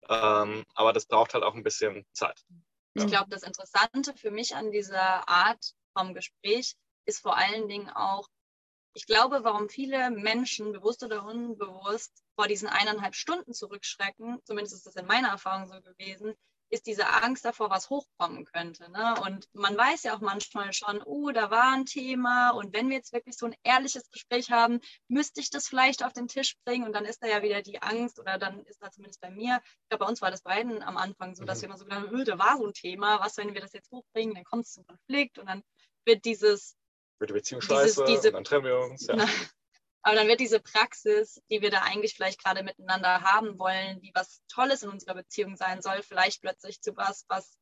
[0.09, 2.43] Ähm, aber das braucht halt auch ein bisschen Zeit.
[2.95, 6.75] Ich glaube, das Interessante für mich an dieser Art vom Gespräch
[7.05, 8.27] ist vor allen Dingen auch,
[8.93, 14.85] ich glaube, warum viele Menschen, bewusst oder unbewusst, vor diesen eineinhalb Stunden zurückschrecken, zumindest ist
[14.85, 16.35] das in meiner Erfahrung so gewesen,
[16.69, 18.89] ist diese Angst davor, was hochkommen könnte.
[18.91, 19.15] Ne?
[19.21, 22.97] Und man weiß ja auch manchmal schon, oh, da war ein Thema und wenn wir
[22.97, 26.85] jetzt wirklich so ein ehrliches Gespräch haben, müsste ich das vielleicht auf den Tisch bringen
[26.85, 29.61] und dann ist da ja wieder die Angst oder dann ist da zumindest bei mir,
[29.63, 31.61] ich glaube, bei uns war das beiden am Anfang so, dass mhm.
[31.61, 33.73] wir immer so gedacht haben, oh, da war so ein Thema, was, wenn wir das
[33.73, 35.63] jetzt hochbringen, dann kommt es zum Konflikt und dann
[36.05, 36.75] wird dieses
[37.19, 39.07] wird die Beziehung scheiße diese, und dann trennen wir uns.
[39.07, 39.27] Ja.
[40.03, 44.11] Aber dann wird diese Praxis, die wir da eigentlich vielleicht gerade miteinander haben wollen, die
[44.13, 47.57] was Tolles in unserer Beziehung sein soll, vielleicht plötzlich zu was, was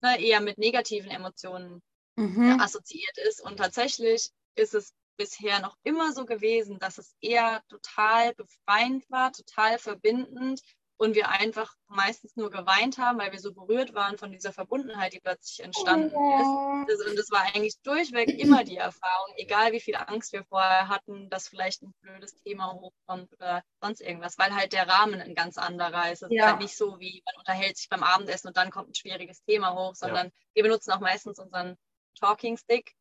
[0.00, 1.82] ne, eher mit negativen Emotionen
[2.16, 2.58] mhm.
[2.58, 3.42] assoziiert ist.
[3.42, 9.32] Und tatsächlich ist es bisher noch immer so gewesen, dass es eher total befreiend war,
[9.32, 10.62] total verbindend
[10.96, 15.12] und wir einfach meistens nur geweint haben, weil wir so berührt waren von dieser Verbundenheit,
[15.12, 16.84] die plötzlich entstanden oh.
[16.86, 17.06] ist.
[17.06, 21.28] Und es war eigentlich durchweg immer die Erfahrung, egal wie viel Angst wir vorher hatten,
[21.30, 25.58] dass vielleicht ein blödes Thema hochkommt oder sonst irgendwas, weil halt der Rahmen ein ganz
[25.58, 26.22] anderer ist.
[26.22, 26.44] Es ja.
[26.44, 29.42] ist halt nicht so, wie man unterhält sich beim Abendessen und dann kommt ein schwieriges
[29.44, 30.32] Thema hoch, sondern ja.
[30.54, 31.76] wir benutzen auch meistens unseren
[32.18, 32.92] Talking Stick.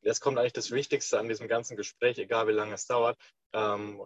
[0.00, 3.18] Jetzt kommt eigentlich das Wichtigste an diesem ganzen Gespräch, egal wie lange es dauert,
[3.52, 4.04] ähm,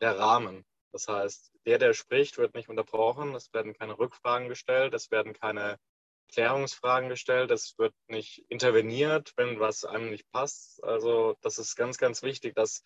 [0.00, 0.64] der Rahmen.
[0.94, 5.32] Das heißt, der, der spricht, wird nicht unterbrochen, es werden keine Rückfragen gestellt, es werden
[5.32, 5.76] keine
[6.28, 10.84] Klärungsfragen gestellt, es wird nicht interveniert, wenn was einem nicht passt.
[10.84, 12.84] Also das ist ganz, ganz wichtig, dass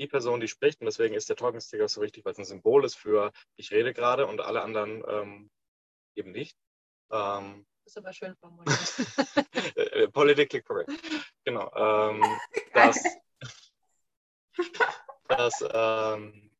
[0.00, 2.46] die Person, die spricht, und deswegen ist der Talking Sticker so wichtig, weil es ein
[2.46, 5.50] Symbol ist für ich rede gerade und alle anderen ähm,
[6.14, 6.56] eben nicht.
[7.10, 10.12] Ähm, das ist aber schön formuliert.
[10.14, 10.90] Politically correct.
[11.44, 11.70] Genau.
[11.76, 12.24] Ähm,
[12.72, 13.04] dass,
[15.28, 16.50] dass ähm,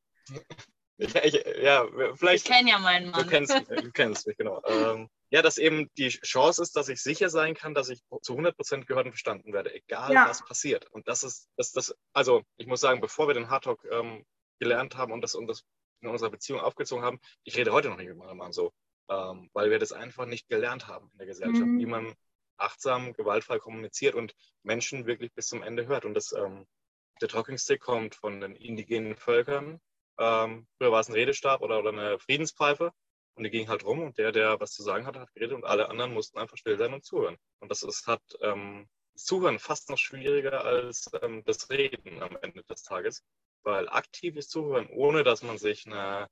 [1.24, 2.46] ich, ja, vielleicht.
[2.46, 3.22] Ich kenne ja meinen Mann.
[3.22, 4.62] Du kennst, du kennst mich, genau.
[4.66, 8.34] Ähm, ja, dass eben die Chance ist, dass ich sicher sein kann, dass ich zu
[8.34, 10.28] 100% gehört und verstanden werde, egal ja.
[10.28, 10.90] was passiert.
[10.90, 14.26] Und das ist, das, das, also ich muss sagen, bevor wir den Hard Talk ähm,
[14.58, 15.64] gelernt haben und das, und das
[16.02, 18.72] in unserer Beziehung aufgezogen haben, ich rede heute noch nicht mit meinem Mann so,
[19.08, 21.78] ähm, weil wir das einfach nicht gelernt haben in der Gesellschaft, mhm.
[21.78, 22.14] wie man
[22.58, 26.04] achtsam, gewaltfrei kommuniziert und Menschen wirklich bis zum Ende hört.
[26.04, 26.66] Und das, ähm,
[27.22, 29.80] der Talking Stick kommt von den indigenen Völkern,
[30.20, 32.92] ähm, früher war es ein Redestab oder, oder eine Friedenspfeife.
[33.34, 35.64] Und die ging halt rum und der, der was zu sagen hatte, hat geredet und
[35.64, 37.38] alle anderen mussten einfach still sein und zuhören.
[37.60, 42.36] Und das ist, hat ähm, das Zuhören fast noch schwieriger als ähm, das Reden am
[42.42, 43.24] Ende des Tages.
[43.62, 46.28] Weil aktives Zuhören, ohne dass man sich eine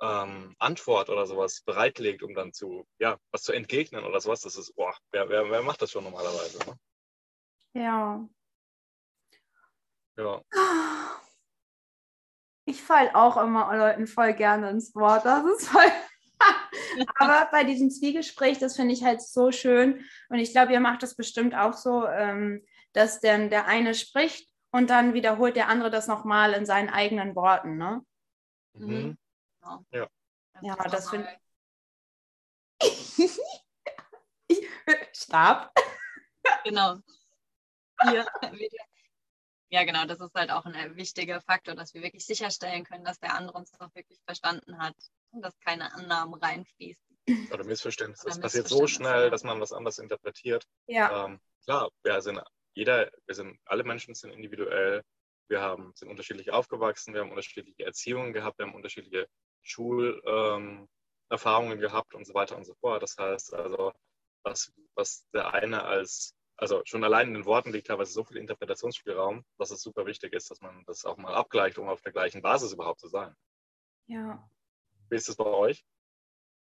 [0.00, 4.56] ähm, Antwort oder sowas bereitlegt, um dann zu, ja, was zu entgegnen oder sowas, das
[4.56, 6.58] ist, boah, wer, wer, wer macht das schon normalerweise?
[6.58, 6.78] Ne?
[7.74, 8.28] Ja.
[10.16, 10.42] Ja.
[12.66, 15.24] Ich falle auch immer Leuten voll gerne ins Wort.
[15.24, 15.86] Das ist voll.
[17.16, 20.04] Aber bei diesem Zwiegespräch, das finde ich halt so schön.
[20.28, 24.50] Und ich glaube, ihr macht das bestimmt auch so, ähm, dass dann der eine spricht
[24.72, 27.76] und dann wiederholt der andere das nochmal in seinen eigenen Worten.
[27.78, 28.04] Ne?
[28.74, 29.16] Mhm.
[29.92, 30.08] Ja.
[30.60, 31.28] Ja, das finde
[32.82, 33.40] ich.
[35.12, 35.72] Stab.
[36.64, 36.96] Genau.
[38.02, 38.26] Hier
[39.70, 43.04] ja, genau, das ist halt auch ein äh, wichtiger Faktor, dass wir wirklich sicherstellen können,
[43.04, 44.94] dass der andere uns auch wirklich verstanden hat
[45.30, 47.02] und dass keine Annahmen reinfließen.
[47.52, 48.26] Oder Missverständnisse.
[48.26, 50.64] Das passiert so schnell, dass man was anders interpretiert.
[50.86, 51.26] Ja.
[51.26, 52.40] Ähm, klar, wir sind
[52.76, 55.02] jeder, wir sind, alle Menschen sind individuell,
[55.48, 59.28] wir haben, sind unterschiedlich aufgewachsen, wir haben unterschiedliche Erziehungen gehabt, wir haben unterschiedliche
[59.62, 60.88] Schulerfahrungen
[61.72, 63.02] ähm, gehabt und so weiter und so fort.
[63.02, 63.92] Das heißt also,
[64.44, 68.38] was, was der eine als also schon allein in den Worten liegt teilweise so viel
[68.38, 72.12] Interpretationsspielraum, dass es super wichtig ist, dass man das auch mal abgleicht, um auf der
[72.12, 73.34] gleichen Basis überhaupt zu sein.
[74.06, 74.48] Ja.
[75.10, 75.84] Wie ist es bei euch?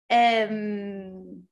[0.09, 1.47] Ähm,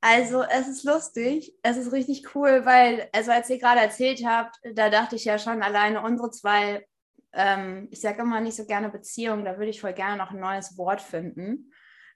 [0.00, 4.56] also es ist lustig, es ist richtig cool, weil, also als ihr gerade erzählt habt,
[4.74, 6.86] da dachte ich ja schon alleine unsere zwei,
[7.32, 10.40] ähm, ich sage immer nicht so gerne Beziehungen, da würde ich voll gerne noch ein
[10.40, 11.72] neues Wort finden.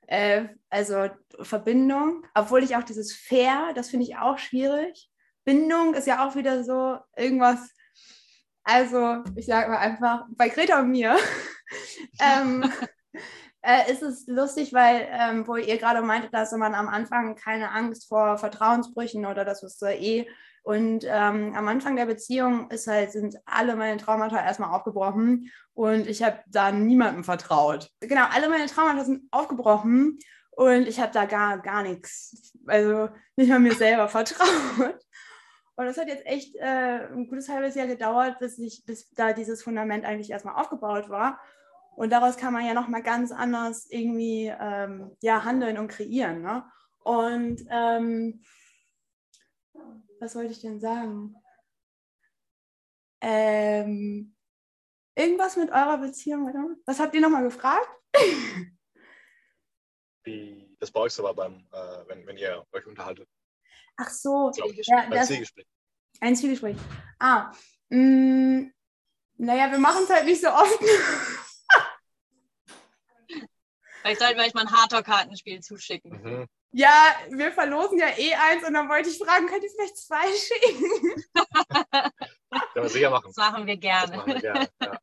[0.06, 1.08] Äh, also
[1.40, 5.10] Verbindung, obwohl ich auch dieses Fair, das finde ich auch schwierig.
[5.44, 7.70] Bindung ist ja auch wieder so irgendwas,
[8.62, 11.16] also ich sage mal einfach, bei Greta und mir
[12.20, 12.70] ähm,
[13.60, 17.70] äh, ist es lustig, weil, ähm, wo ihr gerade meintet, dass man am Anfang keine
[17.70, 20.26] Angst vor Vertrauensbrüchen oder das ist eh
[20.64, 26.06] und ähm, am Anfang der Beziehung ist halt, sind alle meine Traumata erstmal aufgebrochen und
[26.06, 27.90] ich habe da niemandem vertraut.
[28.00, 30.18] Genau, alle meine Traumata sind aufgebrochen
[30.52, 34.98] und ich habe da gar, gar nichts, also nicht mal mir selber vertraut.
[35.76, 39.34] Und das hat jetzt echt äh, ein gutes halbes Jahr gedauert, bis, ich, bis da
[39.34, 41.40] dieses Fundament eigentlich erstmal aufgebaut war.
[41.96, 46.42] Und daraus kann man ja nochmal ganz anders irgendwie ähm, ja, handeln und kreieren.
[46.42, 46.64] Ne?
[47.02, 48.40] Und ähm,
[50.20, 51.34] was wollte ich denn sagen?
[53.20, 54.36] Ähm,
[55.14, 56.76] irgendwas mit eurer Beziehung, oder?
[56.86, 57.88] Was habt ihr nochmal gefragt?
[60.24, 63.28] Wie das bei euch so war, beim, äh, wenn, wenn ihr euch unterhaltet.
[63.96, 64.64] Ach so, ja,
[64.98, 65.66] ein Zwiegespräch.
[66.20, 66.76] Ein Zwiegespräch.
[67.18, 67.52] Ah,
[67.90, 68.72] mh, mm,
[69.36, 70.78] naja, wir machen es halt nicht so oft.
[74.00, 76.10] Vielleicht sollten wir euch mal ein Hardcore-Kartenspiel zuschicken.
[76.10, 76.46] Mhm.
[76.76, 80.26] Ja, wir verlosen ja eh eins und dann wollte ich fragen, könnt ihr vielleicht zwei
[80.26, 81.24] schicken?
[82.50, 83.26] Können wir sicher machen.
[83.28, 84.16] Das machen wir gerne.
[84.16, 84.98] Machen wir gerne ja.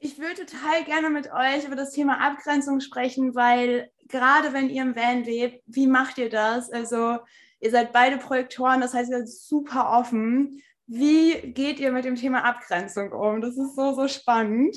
[0.00, 4.82] Ich würde total gerne mit euch über das Thema Abgrenzung sprechen, weil gerade wenn ihr
[4.82, 6.72] im Van lebt, wie macht ihr das?
[6.72, 7.20] Also
[7.60, 10.60] ihr seid beide Projektoren, das heißt, ihr seid super offen.
[10.88, 13.40] Wie geht ihr mit dem Thema Abgrenzung um?
[13.40, 14.76] Das ist so, so spannend.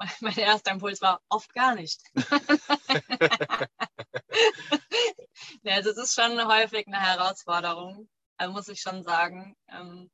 [0.20, 2.02] Mein erster Impuls war oft gar nicht.
[5.62, 9.56] ja, also es ist schon häufig eine Herausforderung, also muss ich schon sagen.
[9.68, 10.10] Ähm,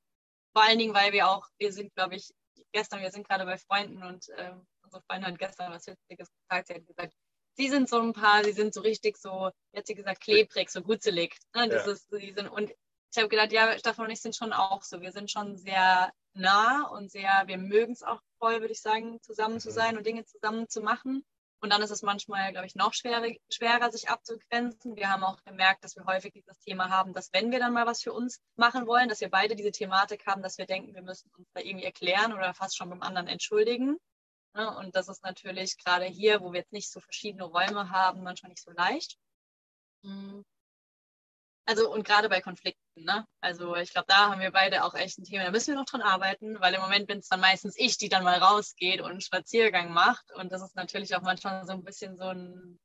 [0.52, 2.30] vor allen Dingen, weil wir auch, wir sind, glaube ich,
[2.72, 6.68] gestern, wir sind gerade bei Freunden und ähm, unsere Freundin hat gestern was Witziges gesagt.
[6.68, 7.14] Sie hat gesagt,
[7.56, 10.82] sie sind so ein paar, sie sind so richtig so, jetzt sie gesagt, klebrig, so
[10.82, 11.36] gutzelig.
[11.54, 11.68] Ne?
[11.68, 11.92] Das ja.
[11.92, 12.70] ist, sind, und
[13.12, 15.00] ich habe gedacht, ja, Stefan und ich sind schon auch so.
[15.00, 19.20] Wir sind schon sehr nah und sehr, wir mögen es auch voll, würde ich sagen,
[19.22, 19.74] zusammen zu mhm.
[19.74, 21.24] sein und Dinge zusammen zu machen.
[21.60, 24.96] Und dann ist es manchmal, glaube ich, noch schwerer, schwerer, sich abzugrenzen.
[24.96, 27.86] Wir haben auch gemerkt, dass wir häufig dieses Thema haben, dass wenn wir dann mal
[27.86, 31.02] was für uns machen wollen, dass wir beide diese Thematik haben, dass wir denken, wir
[31.02, 33.98] müssen uns da irgendwie erklären oder fast schon beim anderen entschuldigen.
[34.54, 34.76] Ne?
[34.78, 38.50] Und das ist natürlich gerade hier, wo wir jetzt nicht so verschiedene Räume haben, manchmal
[38.50, 39.18] nicht so leicht.
[41.70, 43.24] Also und gerade bei Konflikten, ne?
[43.40, 45.44] Also ich glaube, da haben wir beide auch echt ein Thema.
[45.44, 48.08] Da müssen wir noch dran arbeiten, weil im Moment bin es dann meistens ich, die
[48.08, 50.32] dann mal rausgeht und einen Spaziergang macht.
[50.34, 52.80] Und das ist natürlich auch manchmal so ein bisschen so ein,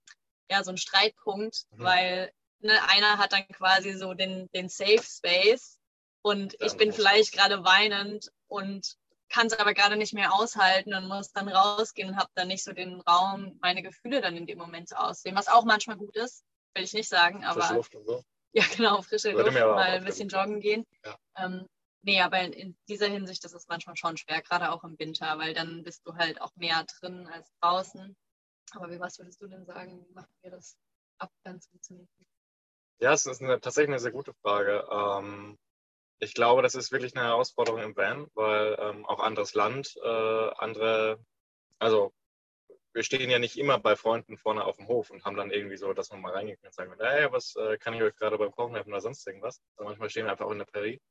[0.52, 1.84] ja, so ein Streitpunkt, mhm.
[1.84, 5.80] weil ne, einer hat dann quasi so den, den Safe Space
[6.22, 8.98] und ich bin vielleicht gerade weinend und
[9.30, 12.64] kann es aber gerade nicht mehr aushalten und muss dann rausgehen und habe dann nicht
[12.64, 16.46] so den Raum, meine Gefühle dann in dem Moment aussehen, was auch manchmal gut ist,
[16.76, 18.22] will ich nicht sagen, aber so.
[18.56, 20.86] Ja genau, frische Luft, mal ein bisschen joggen gehen.
[21.04, 21.18] Ja.
[21.38, 21.68] Ähm,
[22.04, 25.38] nee, aber in, in, dieser Hinsicht das ist manchmal schon schwer, gerade auch im Winter,
[25.38, 28.16] weil dann bist du halt auch mehr drin als draußen.
[28.72, 30.78] Aber wie was würdest du denn sagen, wie machen wir das
[31.20, 32.10] ab ganz funktioniert?
[33.00, 34.88] Ja, es ist eine, tatsächlich eine sehr gute Frage.
[34.90, 35.58] Ähm,
[36.20, 40.50] ich glaube, das ist wirklich eine Herausforderung im Van, weil ähm, auch anderes Land, äh,
[40.58, 41.20] andere,
[41.78, 42.14] also
[42.96, 45.76] wir stehen ja nicht immer bei Freunden vorne auf dem Hof und haben dann irgendwie
[45.76, 48.52] so, dass man mal reingeht und sagen, hey, was äh, kann ich euch gerade beim
[48.52, 49.62] Kochen helfen oder sonst irgendwas.
[49.76, 51.02] Also manchmal stehen wir einfach auch in der Prärie.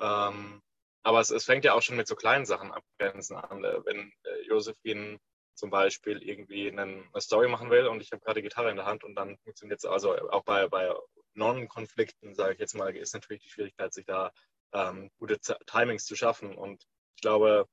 [0.00, 0.60] Ähm,
[1.02, 3.64] aber es, es, fängt ja auch schon mit so kleinen Sachen abgrenzen an.
[3.64, 5.18] Äh, wenn äh, Josephine
[5.54, 8.84] zum Beispiel irgendwie einen, eine Story machen will und ich habe gerade Gitarre in der
[8.84, 10.94] Hand und dann funktioniert es, also auch bei, bei
[11.32, 14.30] Non-Konflikten, sage ich jetzt mal, ist natürlich die Schwierigkeit, sich da
[14.74, 16.54] ähm, gute Timings zu schaffen.
[16.54, 16.84] Und
[17.16, 17.66] ich glaube,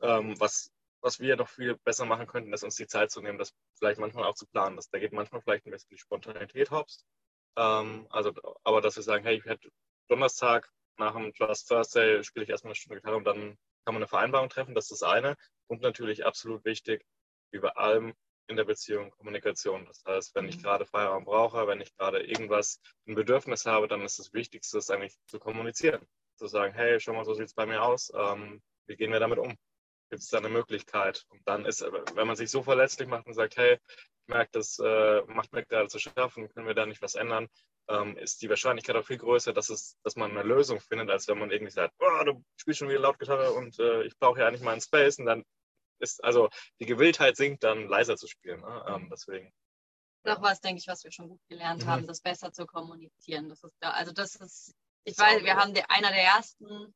[0.00, 0.70] ähm, was,
[1.04, 4.00] was wir noch viel besser machen könnten, ist uns die Zeit zu nehmen, das vielleicht
[4.00, 4.76] manchmal auch zu planen.
[4.76, 7.04] Das, da geht manchmal vielleicht ein bisschen die Spontanität hops.
[7.56, 8.32] Ähm, also,
[8.64, 9.68] aber dass wir sagen, hey, ich hätte
[10.08, 13.96] Donnerstag nach dem Trust Thursday spiele ich erstmal eine Stunde Gitarre und dann kann man
[13.96, 14.74] eine Vereinbarung treffen.
[14.74, 15.36] Das ist das eine.
[15.66, 17.04] Und natürlich absolut wichtig,
[17.50, 18.14] wie bei allem,
[18.46, 19.84] in der Beziehung Kommunikation.
[19.86, 20.62] Das heißt, wenn ich mhm.
[20.62, 24.90] gerade Feierabend brauche, wenn ich gerade irgendwas, ein Bedürfnis habe, dann ist das Wichtigste, das
[24.90, 26.06] eigentlich zu kommunizieren.
[26.36, 28.10] Zu sagen, hey, schau mal, so sieht es bei mir aus.
[28.14, 29.54] Ähm, wie gehen wir damit um?
[30.14, 31.26] Gibt es da eine Möglichkeit?
[31.30, 34.78] Und dann ist, wenn man sich so verletzlich macht und sagt, hey, ich merke, das
[34.78, 37.48] äh, macht mir gerade zu schaffen, können wir da nicht was ändern,
[37.88, 41.26] ähm, ist die Wahrscheinlichkeit auch viel größer, dass, es, dass man eine Lösung findet, als
[41.26, 44.38] wenn man irgendwie sagt, oh, du spielst schon wieder laut Gitarre und äh, ich brauche
[44.38, 45.42] ja eigentlich mal einen Space und dann
[45.98, 46.48] ist, also
[46.78, 48.60] die Gewilltheit sinkt dann leiser zu spielen.
[48.60, 48.84] Ne?
[48.86, 49.52] Ähm, deswegen.
[50.22, 51.88] Noch was, denke ich, was wir schon gut gelernt mhm.
[51.88, 53.48] haben, das besser zu kommunizieren.
[53.48, 56.94] Das ist da, also das ist, ich das weiß, wir haben der, einer der ersten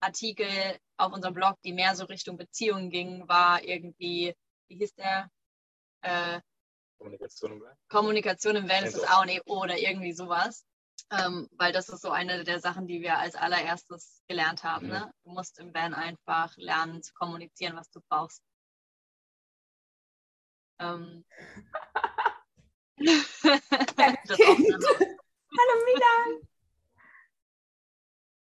[0.00, 4.34] Artikel auf unserem Blog, die mehr so Richtung Beziehungen ging, war irgendwie,
[4.68, 5.30] wie hieß der?
[6.02, 6.40] Äh,
[6.98, 7.76] Kommunikation im Van.
[7.88, 10.64] Kommunikation im Van ist das A und E oder irgendwie sowas
[11.10, 14.86] ähm, weil das ist so eine der Sachen, die wir als allererstes gelernt haben.
[14.86, 14.92] Mhm.
[14.92, 15.12] Ne?
[15.24, 18.42] Du musst im Van einfach lernen zu kommunizieren, was du brauchst.
[20.78, 21.24] Ähm.
[25.58, 26.48] Hallo Milan.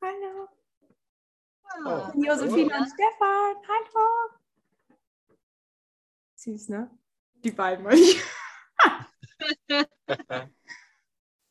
[0.02, 0.50] Hallo.
[1.84, 2.22] Ah, oh.
[2.22, 3.56] Josephine und Stefan.
[3.68, 4.30] Hallo.
[6.36, 6.90] Süß, ne?
[7.44, 7.96] Die beiden mal.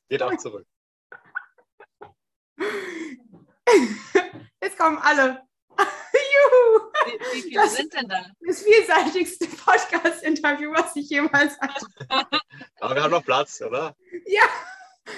[0.08, 0.66] Geht auch zurück.
[4.62, 5.42] Jetzt kommen alle.
[5.76, 6.92] Juhu!
[7.04, 8.24] Wie, wie viele das sind denn da?
[8.46, 11.86] Das vielseitigste Podcast-Interview, was ich jemals hatte.
[12.80, 13.94] Aber wir haben noch Platz, oder?
[14.26, 14.44] Ja,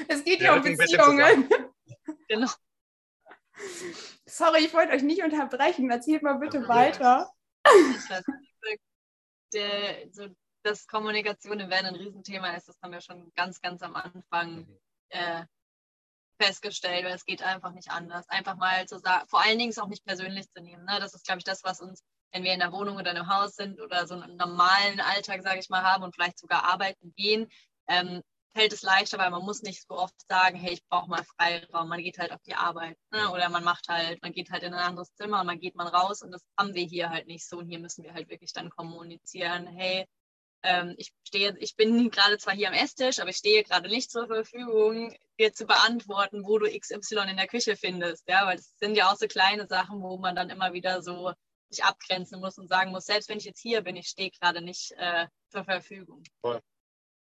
[0.08, 1.48] es geht ja um Beziehungen.
[2.28, 2.48] Genau.
[4.36, 5.90] Sorry, ich wollte euch nicht unterbrechen.
[5.90, 7.30] Erzählt mal bitte ja, weiter.
[9.54, 10.28] Der, so,
[10.62, 14.56] dass Kommunikation im Van ein Riesenthema ist, das haben wir schon ganz, ganz am Anfang
[14.56, 14.78] mhm.
[15.08, 15.46] äh,
[16.38, 18.28] festgestellt, weil es geht einfach nicht anders.
[18.28, 20.84] Einfach mal zu sagen, vor allen Dingen es auch nicht persönlich zu nehmen.
[20.84, 20.98] Ne?
[21.00, 23.56] Das ist, glaube ich, das, was uns, wenn wir in der Wohnung oder im Haus
[23.56, 27.48] sind oder so einen normalen Alltag, sage ich mal, haben und vielleicht sogar arbeiten gehen,
[27.88, 28.22] ähm,
[28.56, 31.88] fällt es leichter, weil man muss nicht so oft sagen, hey, ich brauche mal Freiraum.
[31.88, 33.30] Man geht halt auf die Arbeit ne?
[33.30, 35.88] oder man macht halt, man geht halt in ein anderes Zimmer und man geht mal
[35.88, 37.58] raus und das haben wir hier halt nicht so.
[37.58, 40.06] Und hier müssen wir halt wirklich dann kommunizieren, hey,
[40.62, 44.10] ähm, ich stehe, ich bin gerade zwar hier am Esstisch, aber ich stehe gerade nicht
[44.10, 48.26] zur Verfügung, dir zu beantworten, wo du XY in der Küche findest.
[48.26, 51.32] Ja, weil es sind ja auch so kleine Sachen, wo man dann immer wieder so
[51.68, 54.62] sich abgrenzen muss und sagen muss, selbst wenn ich jetzt hier bin, ich stehe gerade
[54.62, 56.22] nicht äh, zur Verfügung.
[56.40, 56.62] Voll.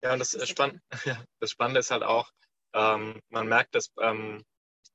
[0.07, 2.31] Ja, und das, das, Spann ja, das Spannende ist halt auch,
[2.75, 4.45] ähm, man merkt, dass ähm,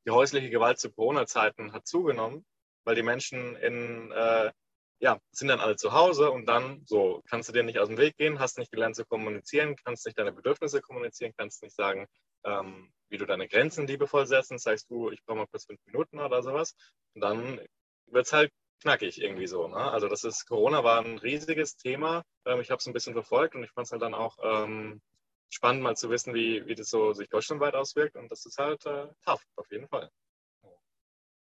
[0.05, 2.45] die häusliche Gewalt zu Corona-Zeiten hat zugenommen,
[2.85, 4.53] weil die Menschen in, äh,
[5.01, 7.97] ja, sind dann alle zu Hause und dann so kannst du dir nicht aus dem
[7.97, 12.07] Weg gehen, hast nicht gelernt zu kommunizieren, kannst nicht deine Bedürfnisse kommunizieren, kannst nicht sagen,
[12.45, 16.19] ähm, wie du deine Grenzen liebevoll setzen, sagst du, ich brauche mal kurz fünf Minuten
[16.19, 16.73] oder sowas.
[17.15, 17.59] Und dann
[18.05, 18.49] wird es halt
[18.81, 19.67] knackig irgendwie so.
[19.67, 19.77] Ne?
[19.77, 22.23] Also das ist, Corona war ein riesiges Thema.
[22.45, 25.01] Ähm, ich habe es ein bisschen verfolgt und ich fand es halt dann auch ähm,
[25.49, 28.15] spannend, mal zu wissen, wie, wie das so sich deutschlandweit auswirkt.
[28.15, 30.09] Und das ist halt äh, tough, auf jeden Fall.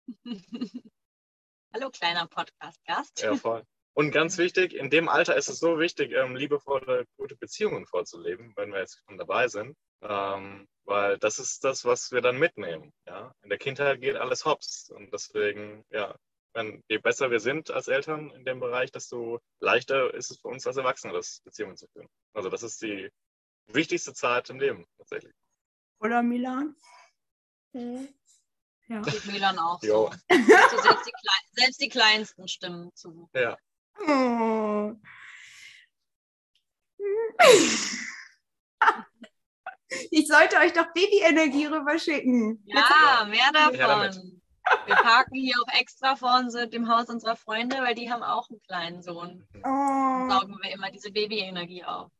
[1.74, 3.20] Hallo, kleiner Podcast-Gast.
[3.20, 3.62] Ja, voll.
[3.94, 8.52] Und ganz wichtig, in dem Alter ist es so wichtig, ähm, liebevolle, gute Beziehungen vorzuleben,
[8.56, 9.76] wenn wir jetzt schon dabei sind.
[10.02, 12.92] Ähm, weil das ist das, was wir dann mitnehmen.
[13.06, 13.34] Ja?
[13.42, 14.90] In der Kindheit geht alles hops.
[14.90, 16.14] Und deswegen, ja,
[16.56, 20.48] wenn, je besser wir sind als Eltern in dem Bereich, desto leichter ist es für
[20.48, 22.08] uns als Erwachsene, das Beziehungen zu führen.
[22.32, 23.10] Also das ist die
[23.66, 25.34] wichtigste Zeit im Leben tatsächlich.
[26.00, 26.74] Oder Milan?
[27.72, 28.08] Mhm.
[28.88, 29.02] Ja.
[29.02, 30.06] Geht Milan auch so.
[30.28, 31.12] Also selbst, die
[31.52, 33.28] selbst, die kleinsten stimmen zu.
[33.34, 33.58] Ja.
[34.08, 34.94] Oh.
[40.10, 42.60] Ich sollte euch doch Babyenergie rüberschicken.
[42.66, 44.42] Ja, mehr davon.
[44.86, 48.48] Wir parken hier auch extra vor uns, dem Haus unserer Freunde, weil die haben auch
[48.50, 49.46] einen kleinen Sohn.
[49.54, 49.62] Oh.
[49.62, 52.10] Dann saugen wir immer diese Babyenergie auf.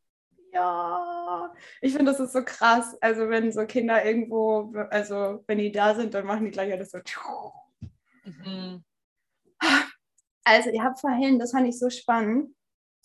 [0.53, 2.97] Ja, ich finde, das ist so krass.
[3.01, 6.91] Also, wenn so Kinder irgendwo, also wenn die da sind, dann machen die gleich alles
[6.91, 6.99] so.
[8.23, 8.83] Mhm.
[10.43, 12.55] Also, ihr habt vorhin, das fand ich so spannend,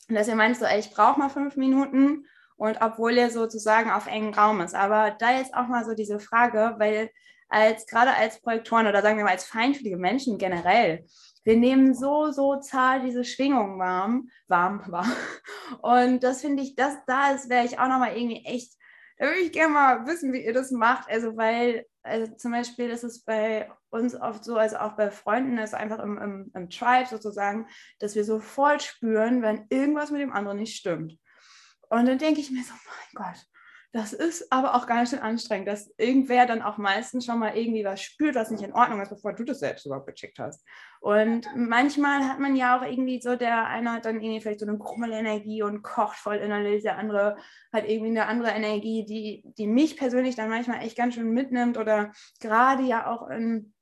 [0.08, 2.26] dass ihr meint so, ey, ich brauche mal fünf Minuten
[2.56, 4.74] und obwohl ihr sozusagen auf engen Raum ist.
[4.74, 7.10] Aber da jetzt auch mal so diese Frage, weil
[7.52, 11.04] als gerade als Projektoren oder sagen wir mal als feinfühlige Menschen generell,
[11.44, 15.12] wir nehmen so, so zart diese Schwingungen warm, warm, warm.
[15.82, 18.74] Und das finde ich, das da ist, wäre ich auch nochmal irgendwie echt,
[19.18, 21.10] da würde ich gerne mal wissen, wie ihr das macht.
[21.10, 25.58] Also, weil, also zum Beispiel ist es bei uns oft so, also auch bei Freunden,
[25.58, 27.66] ist einfach im, im, im Tribe sozusagen,
[27.98, 31.18] dass wir sofort spüren, wenn irgendwas mit dem anderen nicht stimmt.
[31.90, 33.46] Und dann denke ich mir so, mein Gott,
[33.92, 37.84] das ist aber auch ganz schön anstrengend, dass irgendwer dann auch meistens schon mal irgendwie
[37.84, 40.66] was spürt, was nicht in Ordnung ist, bevor du das selbst überhaupt gecheckt hast.
[41.00, 44.66] Und manchmal hat man ja auch irgendwie so, der eine hat dann irgendwie vielleicht so
[44.66, 47.36] eine Grummelenergie und kocht voll innerlich, der andere
[47.70, 51.76] hat irgendwie eine andere Energie, die, die mich persönlich dann manchmal echt ganz schön mitnimmt
[51.76, 53.74] oder gerade ja auch in,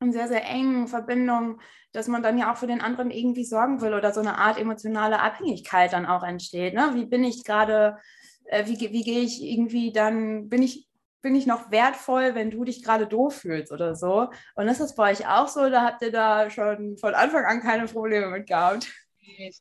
[0.00, 1.58] in sehr, sehr engen Verbindungen,
[1.92, 4.58] dass man dann ja auch für den anderen irgendwie sorgen will oder so eine Art
[4.58, 6.74] emotionale Abhängigkeit dann auch entsteht.
[6.74, 6.90] Ne?
[6.92, 7.96] Wie bin ich gerade
[8.44, 10.88] äh, wie, wie gehe ich irgendwie dann, bin ich,
[11.22, 14.28] bin ich noch wertvoll, wenn du dich gerade doof fühlst oder so.
[14.54, 15.70] Und ist das bei euch auch so?
[15.70, 18.88] Da habt ihr da schon von Anfang an keine Probleme mit gehabt?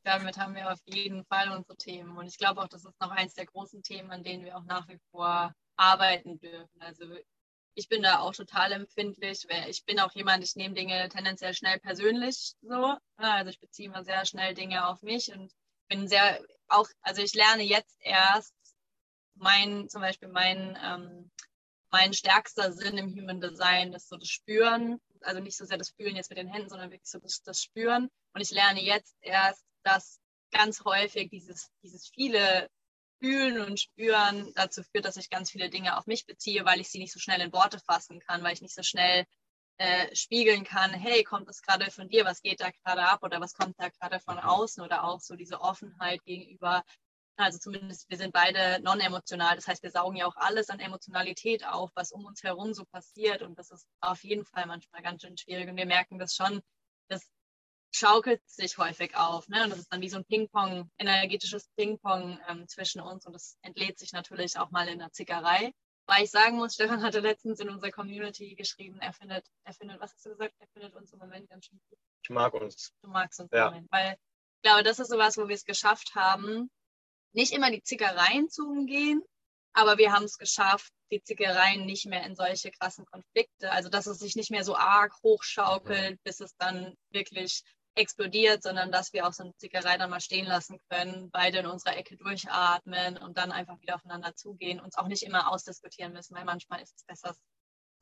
[0.04, 2.18] damit haben wir auf jeden Fall unsere Themen.
[2.18, 4.66] Und ich glaube auch, das ist noch eins der großen Themen, an denen wir auch
[4.66, 6.82] nach wie vor arbeiten dürfen.
[6.82, 7.06] Also
[7.76, 9.48] ich bin da auch total empfindlich.
[9.68, 12.96] Ich bin auch jemand, ich nehme Dinge tendenziell schnell persönlich so.
[13.18, 15.52] Also ich beziehe immer sehr schnell Dinge auf mich und
[15.88, 18.54] bin sehr auch, also ich lerne jetzt erst
[19.36, 21.32] mein, zum Beispiel mein, ähm,
[21.92, 25.00] mein stärkster Sinn im Human Design ist so das Spüren.
[25.22, 27.62] Also nicht so sehr das Fühlen jetzt mit den Händen, sondern wirklich so das, das
[27.62, 28.10] Spüren.
[28.34, 30.20] Und ich lerne jetzt erst, dass
[30.52, 32.70] ganz häufig dieses, dieses viele
[33.20, 36.90] Fühlen und Spüren dazu führt, dass ich ganz viele Dinge auf mich beziehe, weil ich
[36.90, 39.26] sie nicht so schnell in Worte fassen kann, weil ich nicht so schnell
[39.78, 43.40] äh, spiegeln kann, hey, kommt das gerade von dir, was geht da gerade ab oder
[43.42, 46.84] was kommt da gerade von außen oder auch so diese Offenheit gegenüber
[47.36, 49.56] also zumindest wir sind beide non-emotional.
[49.56, 52.86] Das heißt, wir saugen ja auch alles an Emotionalität auf, was um uns herum so
[52.86, 53.42] passiert.
[53.42, 55.70] Und das ist auf jeden Fall manchmal ganz schön schwierig.
[55.70, 56.62] Und wir merken das schon,
[57.10, 57.28] das
[57.92, 59.48] schaukelt sich häufig auf.
[59.48, 59.64] Ne?
[59.64, 63.26] Und das ist dann wie so ein Ping-Pong, energetisches Ping-Pong ähm, zwischen uns.
[63.26, 65.74] Und das entlädt sich natürlich auch mal in der Zickerei.
[66.06, 70.02] Weil ich sagen muss, Stefan hatte letztens in unserer Community geschrieben, er findet, er findet,
[70.02, 70.54] was hast du gesagt?
[70.60, 71.98] Er findet uns im Moment ganz schön gut.
[72.24, 72.94] Ich mag uns.
[73.02, 73.68] Du magst uns ja.
[73.68, 73.92] im Moment.
[73.92, 76.70] Weil ich glaube, das ist sowas, wo wir es geschafft haben,
[77.34, 79.22] nicht immer die Zickereien zu umgehen,
[79.74, 84.08] aber wir haben es geschafft, die Zickereien nicht mehr in solche krassen Konflikte, also dass
[84.08, 87.64] es sich nicht mehr so arg hochschaukelt, bis es dann wirklich
[87.96, 91.68] explodiert, sondern dass wir auch so eine Zickerei dann mal stehen lassen können, beide in
[91.68, 96.36] unserer Ecke durchatmen und dann einfach wieder aufeinander zugehen, uns auch nicht immer ausdiskutieren müssen,
[96.36, 97.36] weil manchmal ist es besser,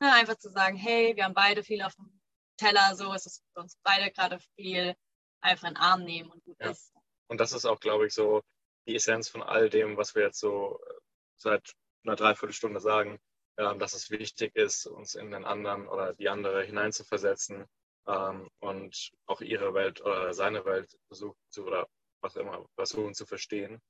[0.00, 2.20] ne, einfach zu sagen, hey, wir haben beide viel auf dem
[2.56, 4.94] Teller, so ist es für uns beide gerade viel,
[5.42, 6.70] einfach einen Arm nehmen und gut ja.
[6.70, 6.92] ist.
[7.28, 8.42] Und das ist auch, glaube ich, so
[8.86, 10.94] die Essenz von all dem, was wir jetzt so äh,
[11.36, 11.74] seit
[12.04, 13.18] einer Dreiviertelstunde sagen,
[13.56, 17.66] äh, dass es wichtig ist, uns in den anderen oder die andere hineinzuversetzen
[18.06, 21.88] ähm, und auch ihre Welt oder seine Welt versuchen zu oder
[22.20, 23.80] was immer versuchen zu verstehen.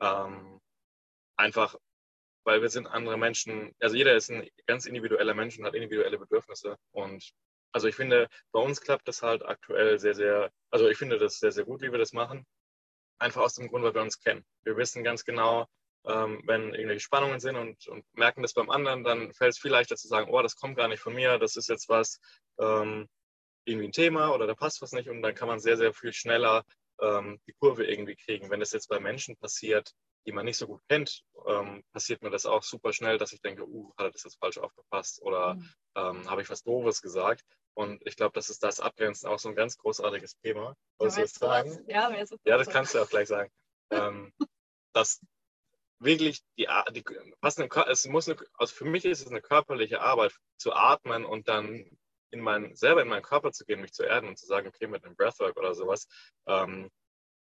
[0.00, 0.60] Ähm,
[1.36, 1.76] einfach,
[2.44, 6.18] weil wir sind andere Menschen, also jeder ist ein ganz individueller Mensch und hat individuelle
[6.18, 7.32] Bedürfnisse und
[7.72, 11.38] also ich finde, bei uns klappt das halt aktuell sehr, sehr, also ich finde das
[11.38, 12.46] sehr, sehr gut, wie wir das machen.
[13.18, 14.44] Einfach aus dem Grund, weil wir uns kennen.
[14.62, 15.66] Wir wissen ganz genau,
[16.06, 19.70] ähm, wenn irgendwelche Spannungen sind und, und, merken das beim anderen, dann fällt es viel
[19.70, 22.20] leichter zu sagen, oh, das kommt gar nicht von mir, das ist jetzt was,
[22.58, 23.08] ähm,
[23.64, 26.12] irgendwie ein Thema oder da passt was nicht und dann kann man sehr, sehr viel
[26.12, 26.64] schneller
[27.00, 28.50] ähm, die Kurve irgendwie kriegen.
[28.50, 29.92] Wenn das jetzt bei Menschen passiert,
[30.26, 33.40] die man nicht so gut kennt, ähm, passiert mir das auch super schnell, dass ich
[33.40, 35.72] denke, uh, hat er das jetzt falsch aufgepasst oder mhm.
[35.96, 37.44] ähm, habe ich was Doofes gesagt?
[37.78, 40.74] Und ich glaube, das ist das Abgrenzen auch so ein ganz großartiges Thema.
[40.98, 41.84] Wolltest du das sagen?
[41.86, 42.12] Ja,
[42.44, 43.52] ja, das kannst du auch gleich sagen.
[43.92, 44.32] ähm,
[44.92, 45.20] dass
[46.00, 47.04] wirklich die, die
[47.40, 51.24] fast eine, es muss eine, also für mich ist es eine körperliche Arbeit zu atmen
[51.24, 51.88] und dann
[52.32, 54.88] in mein, selber in meinen Körper zu gehen, mich zu erden und zu sagen, okay,
[54.88, 56.08] mit einem Breathwork oder sowas,
[56.48, 56.90] ähm,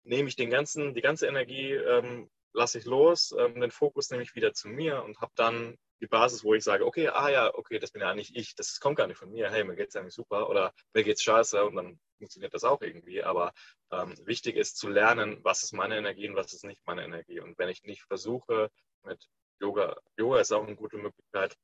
[0.03, 4.23] nehme ich den ganzen, die ganze Energie, ähm, lasse ich los, ähm, den Fokus nehme
[4.23, 7.53] ich wieder zu mir und habe dann die Basis, wo ich sage, okay, ah ja,
[7.55, 9.89] okay, das bin ja nicht ich, das kommt gar nicht von mir, hey, mir geht
[9.89, 13.23] es eigentlich super oder mir geht es scheiße und dann funktioniert das auch irgendwie.
[13.23, 13.53] Aber
[13.91, 17.39] ähm, wichtig ist zu lernen, was ist meine Energie und was ist nicht meine Energie.
[17.39, 18.69] Und wenn ich nicht versuche,
[19.03, 19.27] mit
[19.59, 21.55] Yoga, Yoga ist auch eine gute Möglichkeit,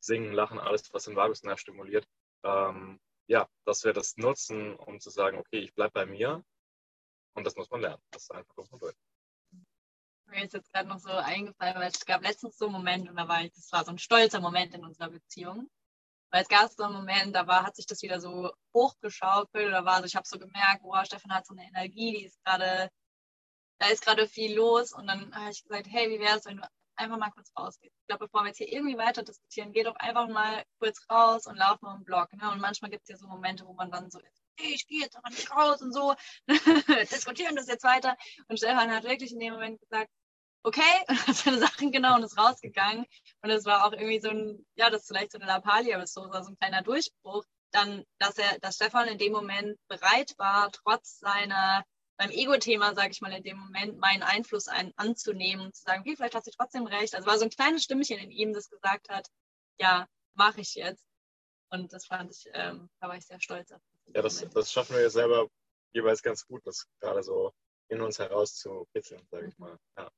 [0.00, 2.06] singen, lachen, alles, was den Vagusnerv stimuliert,
[2.44, 6.44] ähm, ja, dass wir das nutzen, um zu sagen, okay, ich bleibe bei mir
[7.34, 8.02] und das muss man lernen.
[8.10, 8.94] Das ist einfach durch.
[10.26, 13.16] Mir ist jetzt gerade noch so eingefallen, weil es gab letztens so einen Moment und
[13.16, 15.70] da war ich, das war so ein stolzer Moment in unserer Beziehung.
[16.30, 19.84] Weil es gab so einen Moment, da war, hat sich das wieder so hochgeschaukelt oder
[19.84, 22.90] war so, ich habe so gemerkt, wow, Stefan hat so eine Energie, die ist gerade,
[23.78, 26.56] da ist gerade viel los und dann habe ich gesagt, hey, wie wäre es, wenn
[26.56, 27.94] du einfach mal kurz rausgehst.
[28.00, 31.46] Ich glaube, bevor wir jetzt hier irgendwie weiter diskutieren, geh doch einfach mal kurz raus
[31.46, 32.32] und lauf mal im Block.
[32.34, 32.50] Ne?
[32.50, 35.00] Und manchmal gibt es ja so Momente, wo man dann so ist, hey, ich gehe
[35.00, 36.14] jetzt aber nicht raus und so,
[37.10, 38.16] diskutieren das jetzt weiter.
[38.48, 40.10] Und Stefan hat wirklich in dem Moment gesagt,
[40.62, 43.06] okay, und hat seine Sachen genau und ist rausgegangen.
[43.42, 46.06] Und es war auch irgendwie so ein, ja, das ist vielleicht so eine Lappalie, aber
[46.06, 50.70] so, so ein kleiner Durchbruch, dann, dass er, dass Stefan in dem Moment bereit war,
[50.72, 51.84] trotz seiner
[52.16, 56.02] beim Ego-Thema, sage ich mal, in dem Moment meinen Einfluss ein, anzunehmen und zu sagen,
[56.02, 57.14] okay, vielleicht hast du trotzdem recht.
[57.14, 59.28] Also war so ein kleines Stimmchen in ihm, das gesagt hat,
[59.78, 61.04] ja, mache ich jetzt.
[61.70, 63.82] Und das fand ich, ähm, da war ich sehr stolz auf.
[64.06, 65.48] Ja, das, das schaffen wir ja selber
[65.92, 67.52] jeweils ganz gut, das gerade so
[67.88, 69.76] in uns heraus zu kitzeln, sage ich mal.
[69.96, 70.10] Ja.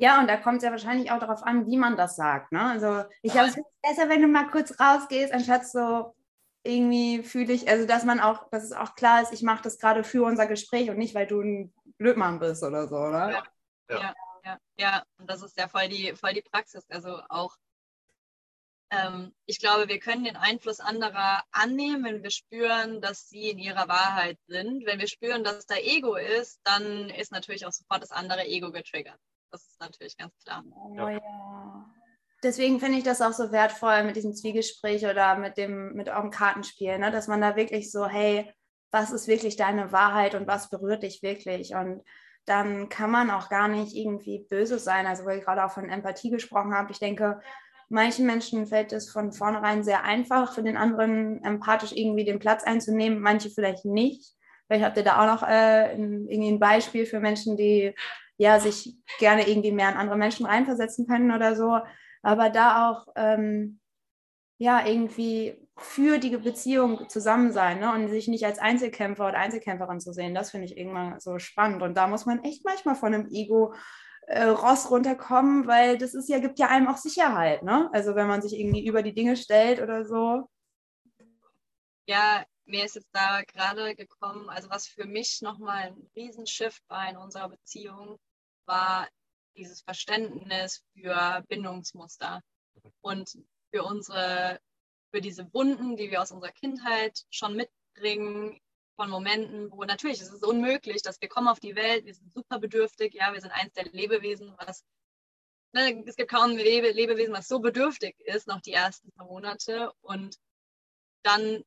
[0.00, 2.52] Ja, und da kommt es ja wahrscheinlich auch darauf an, wie man das sagt.
[2.52, 2.62] Ne?
[2.62, 6.14] Also ich glaube, es ist besser, wenn du mal kurz rausgehst, anstatt so
[6.62, 9.78] irgendwie fühle ich, also dass man auch, dass es auch klar ist, ich mache das
[9.78, 13.30] gerade für unser Gespräch und nicht, weil du ein Blödmann bist oder so, oder?
[13.30, 13.42] Ja,
[13.90, 14.14] ja,
[14.44, 15.02] ja, ja.
[15.18, 16.84] und das ist ja voll die, voll die Praxis.
[16.90, 17.56] Also auch,
[18.90, 23.58] ähm, ich glaube, wir können den Einfluss anderer annehmen, wenn wir spüren, dass sie in
[23.58, 24.86] ihrer Wahrheit sind.
[24.86, 28.72] Wenn wir spüren, dass da Ego ist, dann ist natürlich auch sofort das andere Ego
[28.72, 29.18] getriggert.
[29.50, 30.64] Das ist natürlich ganz klar.
[30.72, 31.20] Oh ja.
[32.42, 36.30] Deswegen finde ich das auch so wertvoll mit diesem Zwiegespräch oder mit dem, mit eurem
[36.30, 37.10] Kartenspiel, ne?
[37.10, 38.52] dass man da wirklich so, hey,
[38.90, 41.74] was ist wirklich deine Wahrheit und was berührt dich wirklich?
[41.74, 42.02] Und
[42.46, 45.06] dann kann man auch gar nicht irgendwie böse sein.
[45.06, 47.40] Also, weil ich gerade auch von Empathie gesprochen habe, ich denke,
[47.88, 52.64] manchen Menschen fällt es von vornherein sehr einfach, für den anderen empathisch irgendwie den Platz
[52.64, 54.34] einzunehmen, manche vielleicht nicht.
[54.66, 57.94] Vielleicht habt ihr da auch noch äh, irgendwie ein Beispiel für Menschen, die
[58.36, 61.78] ja sich gerne irgendwie mehr in andere Menschen reinversetzen können oder so.
[62.22, 63.80] Aber da auch ähm,
[64.58, 67.92] ja irgendwie für die Beziehung zusammen sein ne?
[67.92, 71.82] und sich nicht als Einzelkämpfer oder Einzelkämpferin zu sehen, das finde ich irgendwann so spannend.
[71.82, 73.74] Und da muss man echt manchmal von einem Ego
[74.28, 77.88] äh, Ross runterkommen, weil das ist ja, gibt ja einem auch Sicherheit, ne?
[77.92, 80.48] Also wenn man sich irgendwie über die Dinge stellt oder so.
[82.06, 87.08] Ja, mir ist jetzt da gerade gekommen, also was für mich nochmal ein Riesenschiff war
[87.08, 88.18] in unserer Beziehung,
[88.66, 89.08] war
[89.56, 92.42] dieses Verständnis für Bindungsmuster
[93.00, 93.38] und
[93.70, 94.60] für unsere,
[95.10, 98.60] für diese Wunden, die wir aus unserer Kindheit schon mitbringen,
[98.98, 102.34] von Momenten, wo natürlich es ist unmöglich, dass wir kommen auf die Welt, wir sind
[102.34, 104.84] super bedürftig, ja, wir sind eins der Lebewesen, was
[105.72, 109.26] ne, es gibt kaum ein Lebe, Lebewesen, was so bedürftig ist, noch die ersten paar
[109.26, 110.36] Monate und
[111.22, 111.62] dann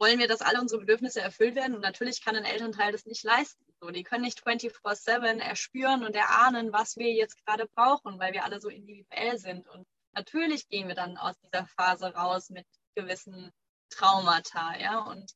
[0.00, 3.22] wollen wir, dass alle unsere Bedürfnisse erfüllt werden und natürlich kann ein Elternteil das nicht
[3.22, 3.64] leisten.
[3.80, 8.44] So, die können nicht 24/7 erspüren und erahnen, was wir jetzt gerade brauchen, weil wir
[8.44, 9.68] alle so individuell sind.
[9.68, 12.66] Und natürlich gehen wir dann aus dieser Phase raus mit
[12.96, 13.52] gewissen
[13.90, 14.98] Traumata, ja.
[14.98, 15.30] Und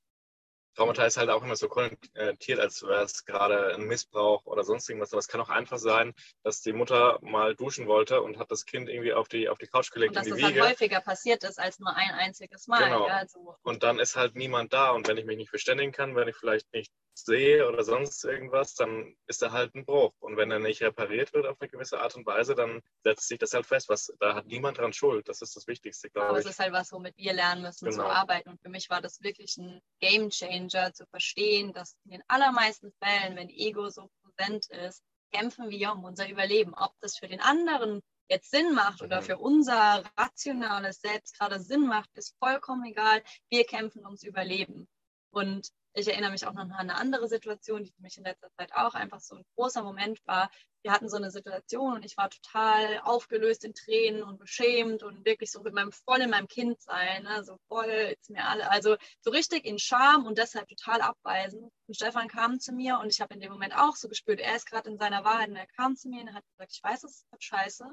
[0.78, 4.88] Traumata ist halt auch immer so konnotiert, als wäre es gerade ein Missbrauch oder sonst
[4.88, 5.12] irgendwas.
[5.12, 6.14] Aber es kann auch einfach sein,
[6.44, 9.66] dass die Mutter mal duschen wollte und hat das Kind irgendwie auf die, auf die
[9.66, 10.62] Couch gelegt und in dass die das Wiege.
[10.62, 12.84] halt häufiger passiert ist als nur ein einziges Mal.
[12.84, 13.08] Genau.
[13.08, 14.90] Ja, also, Und dann ist halt niemand da.
[14.92, 16.92] Und wenn ich mich nicht verständigen kann, wenn ich vielleicht nicht
[17.24, 20.12] sehe oder sonst irgendwas, dann ist da halt ein Bruch.
[20.20, 23.38] Und wenn er nicht repariert wird auf eine gewisse Art und Weise, dann setzt sich
[23.38, 23.88] das halt fest.
[23.88, 25.28] Was, da hat niemand dran Schuld.
[25.28, 26.50] Das ist das Wichtigste, aber glaube es ich.
[26.52, 28.08] ist halt was, womit wir lernen müssen zu Genau.
[28.10, 28.50] arbeiten.
[28.50, 32.92] Und für mich war das wirklich ein Game Changer, zu verstehen, dass in den allermeisten
[33.02, 35.02] Fällen, wenn Ego so präsent ist,
[35.32, 36.72] kämpfen wir um unser Überleben.
[36.74, 38.00] Ob das für den anderen
[38.30, 39.24] jetzt Sinn macht oder Mhm.
[39.24, 43.22] für unser rationales Selbst gerade Sinn macht, ist vollkommen egal.
[43.50, 44.86] Wir kämpfen ums Überleben.
[45.30, 48.50] Und ich erinnere mich auch noch an eine andere Situation, die für mich in letzter
[48.52, 50.50] Zeit auch einfach so ein großer Moment war.
[50.82, 55.24] Wir hatten so eine Situation und ich war total aufgelöst in Tränen und beschämt und
[55.24, 57.42] wirklich so mit meinem voll in meinem Kindsein, ne?
[57.44, 61.72] so voll ist mir alle, also so richtig in Scham und deshalb total abweisend.
[61.86, 64.56] Und Stefan kam zu mir und ich habe in dem Moment auch so gespürt, er
[64.56, 67.04] ist gerade in seiner Wahrheit und er kam zu mir und hat gesagt, ich weiß,
[67.04, 67.86] es ist grad scheiße.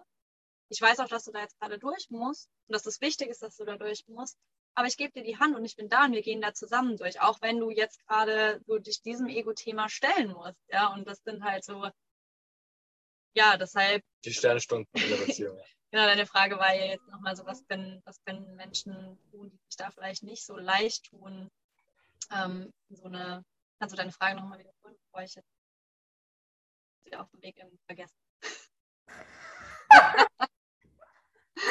[0.69, 3.41] Ich weiß auch, dass du da jetzt gerade durch musst und dass es wichtig ist,
[3.41, 4.37] dass du da durch musst.
[4.75, 6.97] Aber ich gebe dir die Hand und ich bin da und wir gehen da zusammen
[6.97, 10.59] durch, auch wenn du jetzt gerade so dich diesem Ego-Thema stellen musst.
[10.67, 11.89] Ja, und das sind halt so,
[13.33, 15.57] ja, deshalb, Die Sternstunden in der Beziehung.
[15.91, 18.93] genau, deine Frage war ja jetzt nochmal so, was können, was können Menschen
[19.31, 21.49] tun, die sich da vielleicht nicht so leicht tun?
[22.31, 23.45] Ähm, so eine,
[23.79, 25.49] kannst du deine Frage nochmal wiederholen, bevor ich jetzt
[27.05, 28.13] wieder auf dem Weg irgendwie vergesse?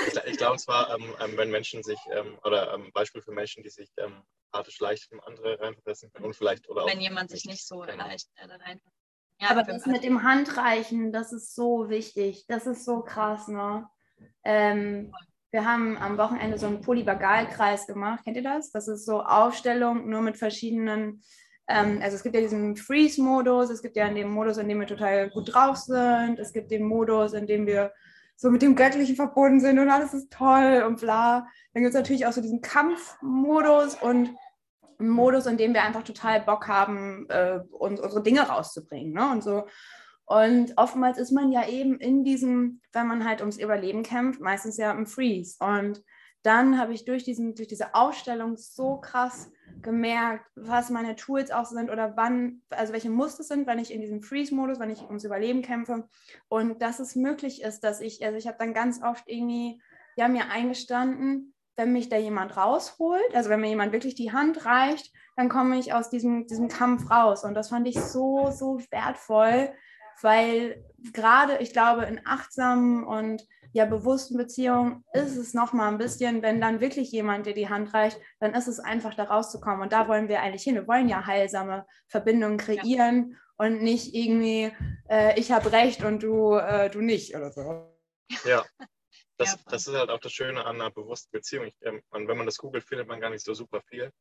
[0.06, 3.32] Ich, ich glaube, es war, ähm, ähm, wenn Menschen sich, ähm, oder ähm, Beispiel für
[3.32, 4.22] Menschen, die sich ähm,
[4.52, 7.80] empathisch leicht in andere reinversetzen können und vielleicht, oder auch Wenn jemand sich nicht so
[7.80, 8.04] Genau.
[8.04, 8.80] leicht äh, da rein.
[9.40, 12.44] Ja, Aber das mit dem Handreichen, das ist so wichtig.
[12.46, 13.88] Das ist so krass, ne?
[14.44, 15.12] Ähm,
[15.50, 18.24] wir haben am Wochenende so einen Polyvagalkreis gemacht.
[18.24, 18.70] Kennt ihr das?
[18.70, 21.22] Das ist so Aufstellung, nur mit verschiedenen.
[21.68, 24.86] Ähm, also es gibt ja diesen Freeze-Modus, es gibt ja den Modus, in dem wir
[24.86, 27.92] total gut drauf sind, es gibt den Modus, in dem wir
[28.36, 31.46] so mit dem Göttlichen verbunden sind und alles ist toll und bla.
[31.72, 34.36] Dann gibt es natürlich auch so diesen Kampfmodus und
[34.98, 39.12] einen Modus, in dem wir einfach total Bock haben, äh, uns, unsere Dinge rauszubringen.
[39.12, 39.30] Ne?
[39.30, 39.66] Und so.
[40.26, 44.76] Und oftmals ist man ja eben in diesem, wenn man halt ums Überleben kämpft, meistens
[44.78, 45.56] ja im Freeze.
[45.62, 46.02] Und
[46.44, 51.64] dann habe ich durch, diesen, durch diese Ausstellung so krass gemerkt, was meine Tools auch
[51.64, 55.24] sind oder wann, also welche Muster sind, wenn ich in diesem Freeze-Modus, wenn ich ums
[55.24, 56.08] Überleben kämpfe.
[56.48, 59.80] Und dass es möglich ist, dass ich, also ich habe dann ganz oft irgendwie,
[60.16, 64.64] ja, mir eingestanden, wenn mich da jemand rausholt, also wenn mir jemand wirklich die Hand
[64.64, 67.42] reicht, dann komme ich aus diesem, diesem Kampf raus.
[67.44, 69.72] Und das fand ich so, so wertvoll,
[70.22, 76.42] weil gerade, ich glaube, in achtsamen und ja bewussten Beziehungen ist es nochmal ein bisschen,
[76.42, 79.82] wenn dann wirklich jemand dir die Hand reicht, dann ist es einfach da rauszukommen.
[79.82, 80.76] Und da wollen wir eigentlich hin.
[80.76, 84.72] Wir wollen ja heilsame Verbindungen kreieren und nicht irgendwie,
[85.08, 87.92] äh, ich habe recht und du, äh, du nicht oder so.
[88.44, 88.64] Ja.
[89.36, 91.66] Das, Ja, das ist halt auch das Schöne an einer bewussten Beziehung.
[91.66, 94.12] Ich, ähm, und wenn man das googelt, findet man gar nicht so super viel.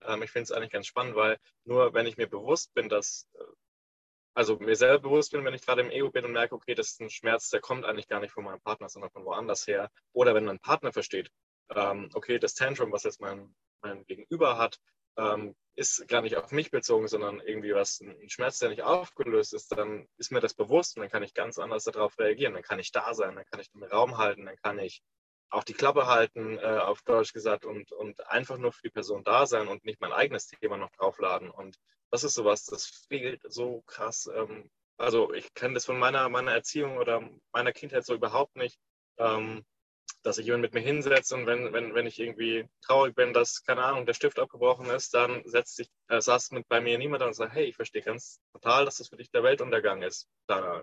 [0.00, 3.28] Ähm, ich finde es eigentlich ganz spannend, weil nur wenn ich mir bewusst bin, dass,
[3.34, 3.42] äh,
[4.34, 6.90] also mir selber bewusst bin, wenn ich gerade im Ego bin und merke, okay, das
[6.90, 9.90] ist ein Schmerz, der kommt eigentlich gar nicht von meinem Partner, sondern von woanders her.
[10.12, 11.30] Oder wenn mein Partner versteht,
[11.70, 14.78] ähm, okay, das Tantrum, was jetzt mein, mein Gegenüber hat,
[15.16, 19.54] ähm, ist gar nicht auf mich bezogen, sondern irgendwie was, ein Schmerz, der nicht aufgelöst
[19.54, 22.54] ist, dann ist mir das bewusst und dann kann ich ganz anders darauf reagieren.
[22.54, 25.02] Dann kann ich da sein, dann kann ich den Raum halten, dann kann ich
[25.50, 29.24] auch die Klappe halten, äh, auf Deutsch gesagt, und, und einfach nur für die Person
[29.24, 31.50] da sein und nicht mein eigenes Thema noch draufladen.
[31.50, 31.78] Und
[32.10, 34.28] das ist sowas, das fehlt so krass.
[34.34, 38.78] Ähm, also ich kenne das von meiner, meiner Erziehung oder meiner Kindheit so überhaupt nicht.
[39.18, 39.64] Ähm,
[40.24, 43.62] dass sich jemand mit mir hinsetzt und wenn, wenn, wenn ich irgendwie traurig bin, dass,
[43.62, 47.22] keine Ahnung, der Stift abgebrochen ist, dann setzt sich, äh, saß mit bei mir niemand
[47.22, 50.26] und sagt, hey, ich verstehe ganz total, dass das für dich der Weltuntergang ist.
[50.46, 50.82] Da,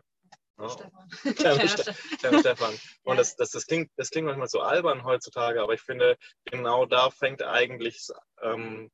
[0.64, 1.10] ja, Stefan.
[1.36, 2.74] Kleiner Ste- kleiner Stefan.
[3.04, 3.16] Und Ja.
[3.16, 7.10] das, das, das, klingt, das klingt manchmal so albern heutzutage, aber ich finde, genau da
[7.10, 8.08] fängt eigentlich
[8.42, 8.90] ähm,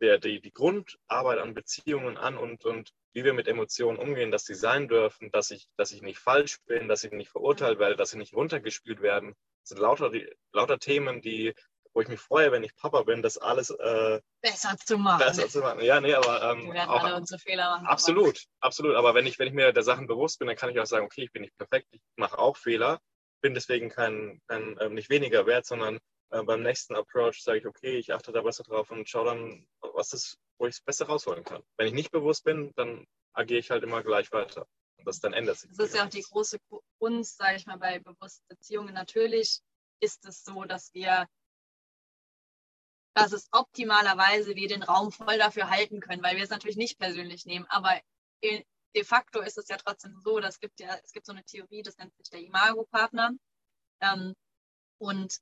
[0.00, 4.44] der, die, die Grundarbeit an Beziehungen an und, und wie wir mit Emotionen umgehen, dass
[4.44, 7.94] sie sein dürfen, dass ich, dass ich nicht falsch bin, dass ich nicht verurteilt werde,
[7.96, 9.34] dass sie nicht runtergespielt werden.
[9.62, 11.54] Das sind lauter, die, lauter Themen, die,
[11.94, 15.18] wo ich mich freue, wenn ich Papa bin, das alles äh, Besser zu machen.
[15.18, 15.80] besser zu machen.
[15.82, 17.86] Ja, nee, aber ähm, Wir werden auch, alle unsere Fehler machen.
[17.86, 18.96] Absolut, absolut.
[18.96, 21.04] Aber wenn ich, wenn ich mir der Sachen bewusst bin, dann kann ich auch sagen,
[21.04, 23.00] okay, ich bin nicht perfekt, ich mache auch Fehler,
[23.42, 25.98] bin deswegen kein, kein ähm, nicht weniger wert, sondern
[26.30, 29.66] äh, beim nächsten Approach sage ich, okay, ich achte da besser drauf und schaue dann,
[29.94, 31.62] was ist, wo ich es besser rausholen kann.
[31.76, 34.66] Wenn ich nicht bewusst bin, dann agiere ich halt immer gleich weiter.
[34.96, 35.70] Und das dann ändert sich.
[35.76, 36.58] Das ist ja auch die große
[36.98, 38.94] Kunst, sage ich mal, bei bewussten Beziehungen.
[38.94, 39.60] Natürlich
[40.00, 41.26] ist es so, dass wir
[43.14, 46.98] dass es optimalerweise wir den Raum voll dafür halten können, weil wir es natürlich nicht
[46.98, 47.66] persönlich nehmen.
[47.68, 48.00] Aber
[48.42, 51.44] de facto ist es ja trotzdem so, dass es gibt ja, es gibt so eine
[51.44, 53.32] Theorie, das nennt sich der Imago-Partner.
[54.00, 54.34] Ähm,
[54.98, 55.38] und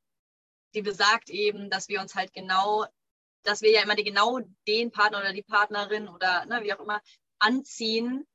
[0.74, 2.86] die besagt eben, dass wir uns halt genau,
[3.42, 6.80] dass wir ja immer die genau den Partner oder die Partnerin oder ne, wie auch
[6.80, 7.00] immer
[7.38, 8.26] anziehen,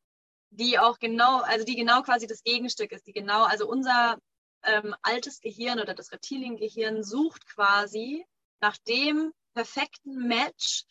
[0.49, 4.17] die auch genau, also die genau quasi das Gegenstück ist, die genau, also unser
[4.63, 8.25] ähm, altes Gehirn oder das Reptiliengehirn sucht quasi
[8.65, 10.85] nach dem perfekten Match,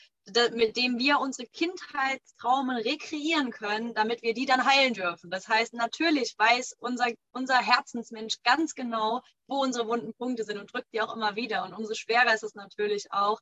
[0.52, 5.28] mit dem wir unsere Kindheitstraumen rekreieren können, damit wir die dann heilen dürfen.
[5.28, 10.72] Das heißt, natürlich weiß unser, unser Herzensmensch ganz genau, wo unsere wunden Punkte sind und
[10.72, 11.64] drückt die auch immer wieder.
[11.64, 13.40] Und umso schwerer ist es natürlich auch,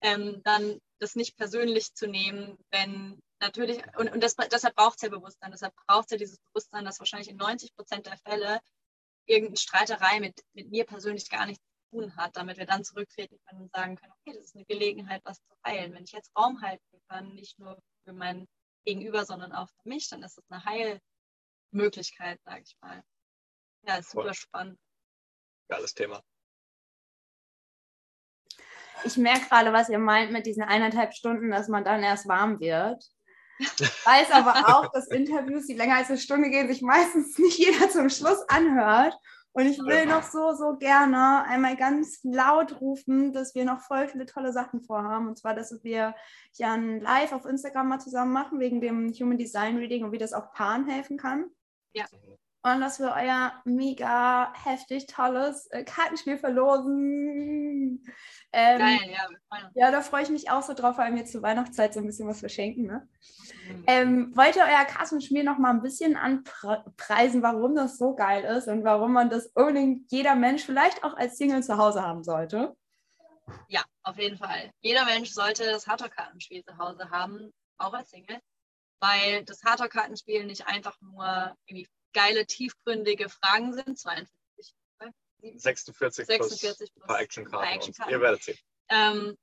[0.00, 5.02] ähm, dann das nicht persönlich zu nehmen, wenn natürlich, und, und das, deshalb braucht es
[5.02, 8.60] ja Bewusstsein, deshalb braucht es ja dieses Bewusstsein, dass wahrscheinlich in 90 Prozent der Fälle
[9.26, 11.62] irgendeine Streiterei mit, mit mir persönlich gar nichts
[11.94, 15.22] tun hat, damit wir dann zurücktreten können und sagen können, okay, das ist eine Gelegenheit,
[15.24, 15.94] was zu heilen.
[15.94, 18.46] Wenn ich jetzt Raum halten kann, nicht nur für mein
[18.84, 21.00] Gegenüber, sondern auch für mich, dann ist das eine
[21.72, 23.02] Heilmöglichkeit, sage ich mal.
[23.86, 24.34] Ja, ist super Voll.
[24.34, 24.78] spannend.
[25.68, 26.22] Geiles Thema.
[29.04, 32.58] Ich merke gerade, was ihr meint mit diesen eineinhalb Stunden, dass man dann erst warm
[32.60, 33.04] wird.
[34.04, 37.88] Weiß aber auch, dass Interviews, die länger als eine Stunde gehen, sich meistens nicht jeder
[37.90, 39.14] zum Schluss anhört.
[39.56, 44.08] Und ich will noch so, so gerne einmal ganz laut rufen, dass wir noch voll
[44.08, 45.28] viele tolle Sachen vorhaben.
[45.28, 46.16] Und zwar, dass wir
[46.54, 50.18] ja ein Live auf Instagram mal zusammen machen, wegen dem Human Design Reading und wie
[50.18, 51.46] das auch Paaren helfen kann.
[51.92, 52.04] Ja.
[52.64, 58.02] Und dass wir euer mega heftig tolles äh, Kartenspiel verlosen.
[58.52, 59.28] Ähm, Geil, ja.
[59.74, 62.26] Ja, da freue ich mich auch so drauf, weil wir zur Weihnachtszeit so ein bisschen
[62.26, 62.86] was verschenken.
[62.86, 63.06] Ne?
[63.68, 63.84] Mhm.
[63.86, 68.66] Ähm, wollt ihr euer Kassenspiel noch mal ein bisschen anpreisen, warum das so geil ist
[68.66, 72.74] und warum man das unbedingt jeder Mensch vielleicht auch als Single zu Hause haben sollte?
[73.68, 74.70] Ja, auf jeden Fall.
[74.80, 78.40] Jeder Mensch sollte das Hardcore-Kartenspiel zu Hause haben, auch als Single,
[79.00, 84.34] weil das Hardcore-Kartenspiel nicht einfach nur irgendwie geile, tiefgründige Fragen sind, 52
[85.56, 87.68] 46, 46 plus, plus Actionkarten.
[87.68, 88.58] Action Ihr werdet sehen.
[88.88, 89.36] Ähm,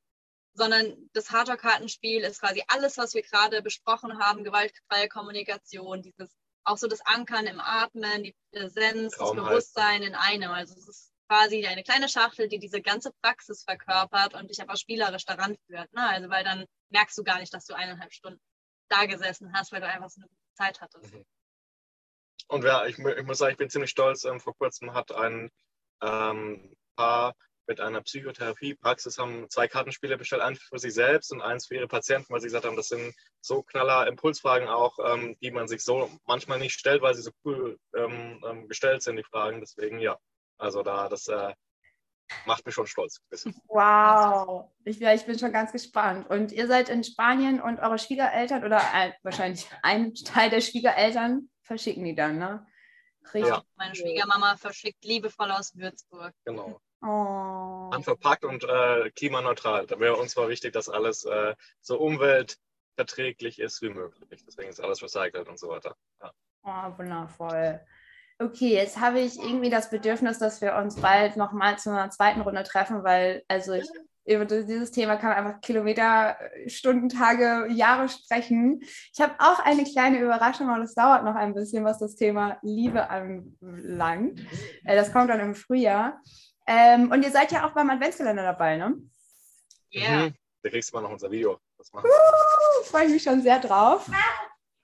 [0.54, 6.78] sondern das Hardcore-Kartenspiel ist quasi alles, was wir gerade besprochen haben, gewaltfreie Kommunikation, dieses auch
[6.78, 10.52] so das Ankern im Atmen, die Präsenz, das Bewusstsein in einem.
[10.52, 14.76] Also es ist quasi eine kleine Schachtel, die diese ganze Praxis verkörpert und dich aber
[14.78, 15.92] spielerisch daran führt.
[15.94, 16.08] Ne?
[16.08, 18.42] Also weil dann merkst du gar nicht, dass du eineinhalb Stunden
[18.90, 21.12] da gesessen hast, weil du einfach so eine gute Zeit hattest.
[21.12, 21.26] Mhm.
[22.52, 24.26] Und ja, ich, ich, muss sagen, ich bin ziemlich stolz.
[24.26, 25.50] Ähm, vor kurzem hat ein
[26.02, 27.34] ähm, Paar
[27.66, 31.88] mit einer Psychotherapie-Praxis haben zwei Kartenspiele bestellt, eins für sich selbst und eins für ihre
[31.88, 35.82] Patienten, weil sie gesagt haben, das sind so knaller Impulsfragen auch, ähm, die man sich
[35.82, 39.62] so manchmal nicht stellt, weil sie so cool ähm, ähm gestellt sind, die Fragen.
[39.62, 40.18] Deswegen ja,
[40.58, 41.54] also da, das äh,
[42.46, 43.22] macht mich schon stolz.
[43.68, 46.30] Wow, ich, ja, ich bin schon ganz gespannt.
[46.30, 51.48] Und ihr seid in Spanien und eure Schwiegereltern oder äh, wahrscheinlich ein Teil der Schwiegereltern
[51.72, 52.68] verschicken die dann, ne?
[53.34, 53.48] Richtig.
[53.48, 53.64] Ja.
[53.78, 56.34] Meine Schwiegermama verschickt liebevoll aus Würzburg.
[56.44, 56.82] Genau.
[57.02, 57.90] Oh.
[57.94, 59.88] Anverpackt und äh, klimaneutral.
[59.88, 64.44] Da wäre uns war wichtig, dass alles äh, so umweltverträglich ist wie möglich.
[64.46, 65.96] Deswegen ist alles recycelt und so weiter.
[66.22, 66.34] Ja.
[66.64, 67.80] Oh, wundervoll.
[68.38, 72.42] Okay, jetzt habe ich irgendwie das Bedürfnis, dass wir uns bald nochmal zu einer zweiten
[72.42, 73.88] Runde treffen, weil also ich
[74.26, 78.82] über dieses Thema kann man einfach Kilometer, Stunden, Tage, Jahre sprechen.
[78.82, 82.58] Ich habe auch eine kleine Überraschung, aber das dauert noch ein bisschen, was das Thema
[82.62, 84.42] Liebe anlangt.
[84.86, 86.22] Äh, das kommt dann im Frühjahr.
[86.68, 88.96] Ähm, und ihr seid ja auch beim Adventskalender dabei, ne?
[89.90, 90.02] Ja.
[90.02, 90.26] Yeah.
[90.26, 90.36] Mhm.
[90.64, 91.60] Da kriegst du mal noch unser Video.
[91.94, 94.08] Uh, Freue ich mich schon sehr drauf.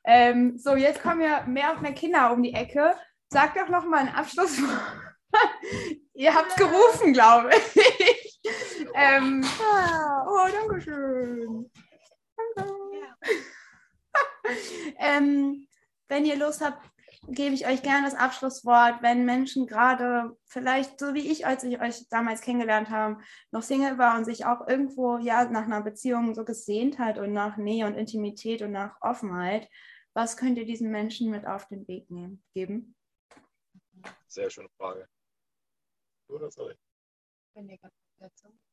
[0.04, 2.96] Ähm, so, jetzt kommen ja mehr und mehr Kinder um die Ecke.
[3.30, 4.58] Sag doch noch mal einen Abschluss.
[6.14, 7.97] ihr habt gerufen, glaube ich.
[9.00, 11.72] Ähm, ah, oh, danke schön.
[12.56, 12.74] Danke.
[14.98, 15.68] ähm,
[16.08, 16.84] wenn ihr Lust habt,
[17.28, 19.04] gebe ich euch gerne das Abschlusswort.
[19.04, 23.22] Wenn Menschen gerade vielleicht, so wie ich, als ich euch damals kennengelernt habe,
[23.52, 27.34] noch Single war und sich auch irgendwo ja nach einer Beziehung so gesehnt hat und
[27.34, 29.70] nach Nähe und Intimität und nach Offenheit,
[30.16, 32.95] was könnt ihr diesen Menschen mit auf den Weg nehmen, geben?
[34.28, 35.08] Sehr schöne Frage.
[36.30, 36.80] Oder soll ich?
[37.54, 38.66] Ich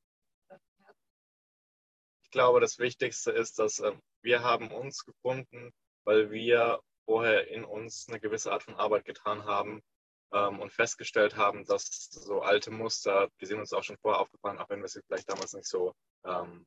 [2.34, 5.72] glaube, das Wichtigste ist, dass äh, wir haben uns gefunden,
[6.04, 9.82] weil wir vorher in uns eine gewisse Art von Arbeit getan haben
[10.32, 14.58] ähm, und festgestellt haben, dass so alte Muster, die sind uns auch schon vorher aufgefallen,
[14.58, 16.66] auch wenn wir sie vielleicht damals nicht so ähm,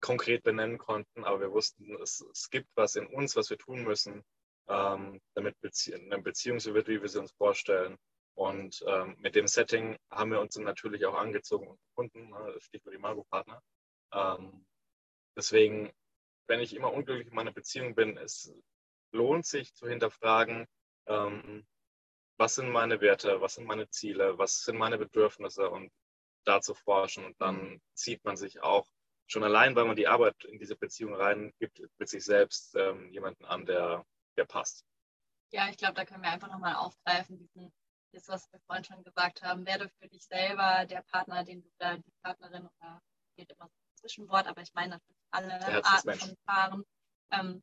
[0.00, 3.84] konkret benennen konnten, aber wir wussten, es, es, gibt was in uns, was wir tun
[3.84, 4.24] müssen,
[4.68, 7.98] ähm, damit Bezie eine Beziehung so wird, wie wir sie uns vorstellen.
[8.34, 12.56] Und ähm, mit dem Setting haben wir uns dann natürlich auch angezogen und gefunden, ne?
[12.58, 13.60] Stichwort Imago-Partner.
[14.12, 14.64] Ähm,
[15.36, 15.92] deswegen,
[16.46, 18.52] wenn ich immer unglücklich in meiner Beziehung bin, es
[19.12, 20.66] lohnt sich zu hinterfragen,
[21.06, 21.66] ähm,
[22.38, 25.92] was sind meine Werte, was sind meine Ziele, was sind meine Bedürfnisse und
[26.44, 27.24] da zu forschen.
[27.24, 28.88] Und dann zieht man sich auch
[29.26, 33.44] schon allein, weil man die Arbeit in diese Beziehung reingibt, mit sich selbst ähm, jemanden
[33.44, 34.04] an, der,
[34.36, 34.84] der passt.
[35.52, 37.72] Ja, ich glaube, da können wir einfach nochmal aufgreifen, diesen,
[38.12, 41.70] das, was wir vorhin schon gesagt haben, werde für dich selber der Partner, den du
[41.78, 43.02] da, die Partnerin oder
[43.36, 46.84] geht immer so Zwischenwort, aber ich meine natürlich alle Arten von Paaren,
[47.30, 47.62] ähm,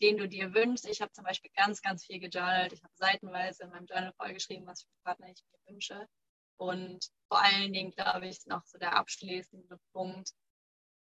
[0.00, 0.86] den du dir wünschst.
[0.86, 2.72] Ich habe zum Beispiel ganz, ganz viel gejournalt.
[2.72, 6.08] Ich habe seitenweise in meinem Journal vollgeschrieben, was für Partner ich mir wünsche.
[6.56, 10.32] Und vor allen Dingen, glaube ich, noch so der abschließende Punkt,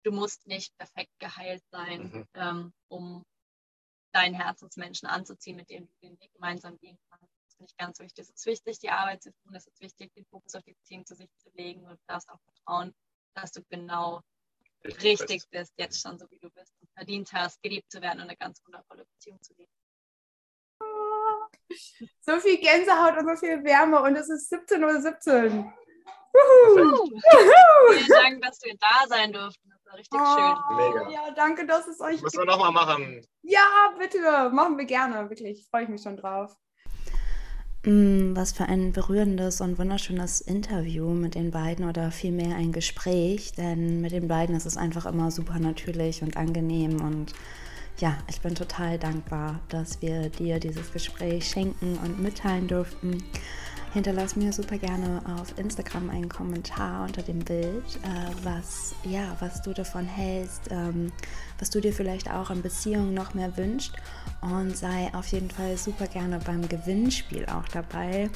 [0.02, 2.28] du musst nicht perfekt geheilt sein, mhm.
[2.34, 3.24] ähm, um
[4.12, 7.32] deinen Herzensmenschen anzuziehen, mit dem du den Weg gemeinsam gehen kannst.
[7.44, 8.24] Das finde ich ganz wichtig.
[8.24, 9.54] Es ist wichtig, die Arbeit zu tun.
[9.54, 12.40] Es ist wichtig, den Fokus auf die Beziehung zu sich zu legen und darfst auch
[12.40, 12.94] vertrauen,
[13.34, 14.20] dass du genau
[14.84, 18.20] richtig, richtig bist, jetzt schon so wie du bist und verdient hast, geliebt zu werden
[18.20, 19.72] und eine ganz wundervolle Beziehung zu leben.
[22.20, 25.00] So viel Gänsehaut und so viel Wärme und es ist 17.17 Uhr.
[25.00, 25.72] 17.
[26.32, 29.68] Vielen Dank, dass wir da sein durften.
[29.68, 30.76] Das war richtig oh, schön.
[30.76, 31.10] Mega.
[31.10, 32.22] Ja, danke, dass es euch.
[32.22, 33.26] Müssen wir nochmal machen.
[33.42, 34.50] Ja, bitte.
[34.50, 35.28] Machen wir gerne.
[35.28, 35.66] Wirklich.
[35.68, 36.56] Freue ich mich schon drauf.
[37.84, 43.52] Mm, was für ein berührendes und wunderschönes Interview mit den beiden oder vielmehr ein Gespräch,
[43.54, 47.32] denn mit den beiden ist es einfach immer super natürlich und angenehm und
[47.98, 53.22] ja, ich bin total dankbar, dass wir dir dieses Gespräch schenken und mitteilen durften.
[53.92, 59.60] Hinterlass mir super gerne auf Instagram einen Kommentar unter dem Bild, äh, was, ja, was
[59.60, 61.12] du davon hältst, ähm,
[61.58, 63.94] was du dir vielleicht auch an Beziehungen noch mehr wünscht
[64.40, 68.30] und sei auf jeden Fall super gerne beim Gewinnspiel auch dabei,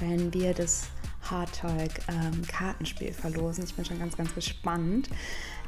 [0.00, 0.84] wenn wir das
[1.30, 3.64] Hard Talk ähm, Kartenspiel verlosen.
[3.64, 5.10] Ich bin schon ganz, ganz gespannt.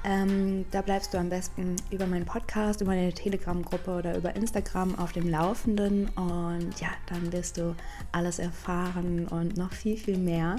[0.06, 4.98] Ähm, da bleibst du am besten über meinen Podcast, über meine Telegram-Gruppe oder über Instagram
[4.98, 7.74] auf dem Laufenden und ja, dann wirst du
[8.12, 10.56] alles erfahren und noch viel, viel mehr.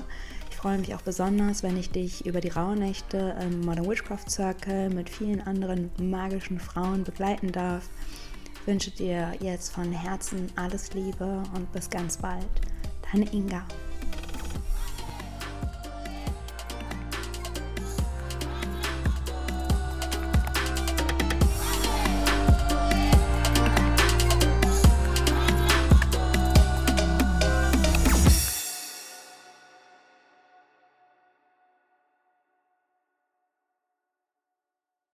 [0.49, 4.89] Ich freue mich auch besonders, wenn ich dich über die Rauhnächte im Modern Witchcraft Circle
[4.89, 7.87] mit vielen anderen magischen Frauen begleiten darf.
[8.61, 12.47] Ich wünsche dir jetzt von Herzen alles Liebe und bis ganz bald.
[13.11, 13.63] Deine Inga.